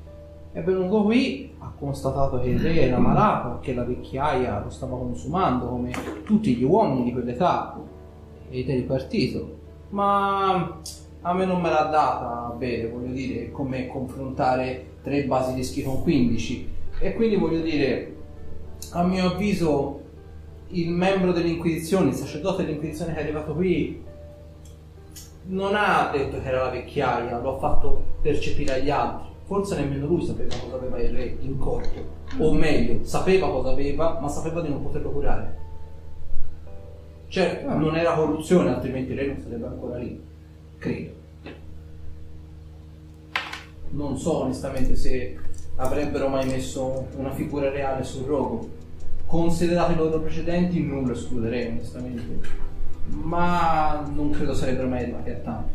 è 0.52 0.62
venuto 0.62 1.04
qui, 1.04 1.52
ha 1.60 1.74
constatato 1.78 2.40
che 2.40 2.50
il 2.50 2.60
re 2.60 2.82
era 2.82 3.00
malato, 3.00 3.60
che 3.60 3.74
la 3.74 3.84
vecchiaia 3.84 4.62
lo 4.62 4.70
stava 4.70 4.98
consumando 4.98 5.68
come 5.68 5.92
tutti 6.26 6.54
gli 6.56 6.64
uomini 6.64 7.06
di 7.06 7.12
quell'età. 7.12 7.80
Ed 8.50 8.70
è 8.70 8.76
ripartito, 8.76 9.62
ma 9.94 10.82
a 11.22 11.34
me 11.34 11.46
non 11.46 11.62
me 11.62 11.70
l'ha 11.70 11.84
data 11.84 12.48
a 12.48 12.56
bere, 12.58 12.90
voglio 12.90 13.14
dire, 13.14 13.46
è 13.46 13.52
come 13.52 13.88
confrontare 13.88 14.88
tre 15.04 15.24
basilischi 15.26 15.84
con 15.84 16.02
15 16.02 16.70
e 17.00 17.14
quindi 17.14 17.36
voglio 17.36 17.62
dire, 17.62 18.16
a 18.92 19.04
mio 19.04 19.28
avviso 19.28 20.02
il 20.70 20.90
membro 20.90 21.32
dell'Inquisizione, 21.32 22.10
il 22.10 22.16
sacerdote 22.16 22.66
dell'Inquisizione 22.66 23.14
che 23.14 23.20
è 23.20 23.24
arrivato 23.24 23.54
qui 23.54 24.04
non 25.46 25.76
ha 25.76 26.10
detto 26.12 26.42
che 26.42 26.48
era 26.48 26.64
la 26.64 26.70
vecchiaia, 26.70 27.40
lo 27.40 27.56
ha 27.56 27.60
fatto 27.60 28.04
percepire 28.22 28.76
agli 28.76 28.90
altri. 28.90 29.28
Forse 29.46 29.76
nemmeno 29.76 30.08
lui 30.08 30.26
sapeva 30.26 30.56
cosa 30.56 30.76
aveva 30.78 31.00
il 31.00 31.14
re 31.14 31.38
in 31.42 31.60
corpo, 31.60 32.00
o 32.40 32.54
meglio, 32.54 33.04
sapeva 33.04 33.50
cosa 33.50 33.72
aveva, 33.72 34.18
ma 34.20 34.28
sapeva 34.28 34.62
di 34.62 34.70
non 34.70 34.82
poterlo 34.82 35.12
curare. 35.12 35.62
Certo, 37.34 37.67
non 37.67 37.96
era 37.96 38.13
corruzione, 38.13 38.69
altrimenti 38.69 39.15
re 39.15 39.26
non 39.26 39.39
sarebbe 39.41 39.65
ancora 39.65 39.98
lì, 39.98 40.22
credo. 40.78 41.12
Non 43.89 44.19
so 44.19 44.43
onestamente 44.43 44.96
se 44.96 45.39
avrebbero 45.78 46.28
mai 46.28 46.46
messo 46.46 47.08
una 47.15 47.32
figura 47.32 47.72
reale 47.72 48.04
sul 48.04 48.28
rogo. 48.28 48.69
Considerato 49.26 49.93
i 49.93 49.96
loro 49.96 50.19
precedenti, 50.19 50.86
non 50.86 51.06
lo 51.06 51.13
escluderei 51.13 51.69
onestamente. 51.69 52.48
Ma 53.08 54.08
non 54.13 54.30
credo 54.30 54.54
sarebbero 54.54 54.88
mai 54.88 55.02
arrivati 55.02 55.32
a 55.32 55.38
tanto. 55.38 55.72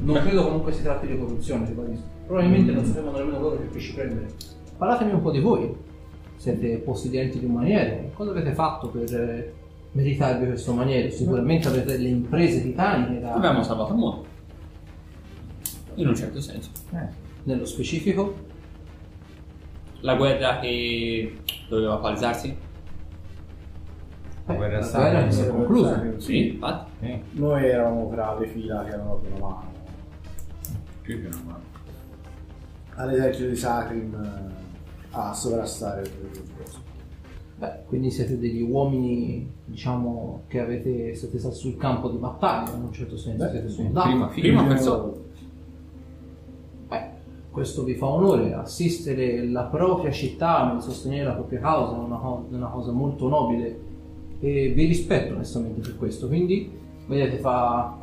Non 0.00 0.20
credo 0.20 0.44
comunque 0.44 0.74
si 0.74 0.82
tratti 0.82 1.06
di 1.06 1.18
corruzione, 1.18 1.64
ribadisco. 1.64 2.04
Probabilmente 2.26 2.72
non 2.72 2.84
sapevano 2.84 3.16
nemmeno 3.16 3.40
loro 3.40 3.56
che 3.56 3.68
pesci 3.72 3.94
prendere. 3.94 4.32
Parlatemi 4.76 5.12
un 5.12 5.22
po' 5.22 5.30
di 5.30 5.40
voi. 5.40 5.74
Siete 6.36 6.76
possidenti 6.76 7.38
di 7.38 7.46
un 7.46 7.54
maniere. 7.54 8.10
Cosa 8.12 8.32
avete 8.32 8.52
fatto 8.52 8.88
per 8.88 9.58
eh, 9.92 9.96
meritarvi 9.96 10.46
questo 10.46 10.72
maniere? 10.72 11.10
Sicuramente 11.10 11.68
avete 11.68 11.92
delle 11.92 12.08
imprese 12.08 12.62
titaniche 12.62 13.20
da... 13.20 13.32
Abbiamo 13.34 13.62
salvato 13.62 13.92
il 13.92 13.98
mondo. 13.98 14.24
In 15.94 16.08
un 16.08 16.14
certo 16.14 16.40
senso. 16.40 16.70
Nello 17.44 17.64
specifico? 17.64 18.48
La 20.00 20.14
guerra 20.14 20.58
che 20.60 21.38
doveva 21.68 21.96
palesarsi? 21.96 22.56
La 24.46 24.54
guerra 24.54 24.78
la 24.78 24.82
stava 24.84 25.10
guerra 25.10 25.26
che 25.26 25.32
si 25.32 25.42
è 25.42 25.48
conclusa. 25.48 26.02
Sì, 26.16 26.48
infatti. 26.52 26.90
Eh, 27.00 27.22
Noi 27.32 27.64
eravamo 27.66 28.08
tra 28.10 28.38
le 28.38 28.46
fila 28.46 28.82
che 28.84 28.92
avevano 28.94 29.20
dato 29.22 29.36
una 29.36 29.38
mano 29.46 29.68
più 31.02 31.20
che 31.20 31.26
una 31.26 31.42
mano. 31.44 31.62
all'esercito 32.94 33.48
di 33.48 33.56
Sacrim 33.56 34.14
eh, 34.14 34.54
a 35.10 35.32
sovrastare 35.32 36.02
il 36.02 36.42
posto. 36.56 36.78
Beh, 37.60 37.72
quindi 37.86 38.10
siete 38.10 38.38
degli 38.38 38.62
uomini, 38.62 39.46
diciamo, 39.66 40.44
che 40.46 40.60
avete, 40.60 41.14
siete 41.14 41.38
stati 41.38 41.56
sul 41.56 41.76
campo 41.76 42.08
di 42.08 42.16
battaglia, 42.16 42.74
in 42.74 42.84
un 42.84 42.92
certo 42.92 43.18
senso, 43.18 43.44
Beh, 43.44 43.50
siete 43.50 43.68
soldati. 43.68 44.08
prima 44.08 44.26
Prima 44.28 44.64
persona. 44.64 45.12
Beh, 46.88 47.02
questo 47.50 47.84
vi 47.84 47.94
fa 47.96 48.06
onore, 48.06 48.54
assistere 48.54 49.46
la 49.46 49.64
propria 49.64 50.10
città 50.10 50.72
nel 50.72 50.80
sostenere 50.80 51.24
la 51.24 51.32
propria 51.34 51.60
causa 51.60 51.96
è 51.96 51.98
una, 51.98 52.18
una 52.48 52.68
cosa 52.68 52.92
molto 52.92 53.28
nobile 53.28 53.78
e 54.40 54.72
vi 54.74 54.86
rispetto 54.86 55.34
onestamente 55.34 55.80
per 55.80 55.98
questo. 55.98 56.28
Quindi, 56.28 56.70
vedete, 57.06 57.36
fa 57.40 57.94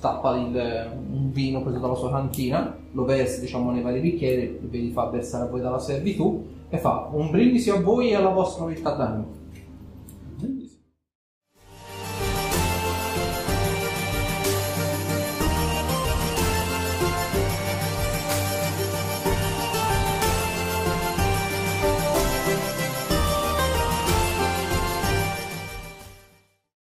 tappa 0.00 0.34
il- 0.38 0.90
un 1.12 1.30
vino 1.30 1.60
preso 1.62 1.78
dalla 1.78 1.94
sua 1.94 2.10
cantina, 2.10 2.74
lo 2.92 3.04
versa 3.04 3.38
diciamo 3.38 3.70
nei 3.70 3.82
vari 3.82 4.00
bicchieri, 4.00 4.60
ve 4.62 4.78
li 4.78 4.90
fa 4.92 5.10
versare 5.10 5.44
a 5.44 5.48
voi 5.48 5.60
dalla 5.60 5.78
servitù 5.78 6.52
e 6.74 6.78
fa 6.78 7.08
un 7.12 7.30
brindisi 7.30 7.70
a 7.70 7.80
voi 7.80 8.10
e 8.10 8.16
alla 8.16 8.30
vostra 8.30 8.64
nobiltà 8.64 8.94
d'animo. 8.94 9.43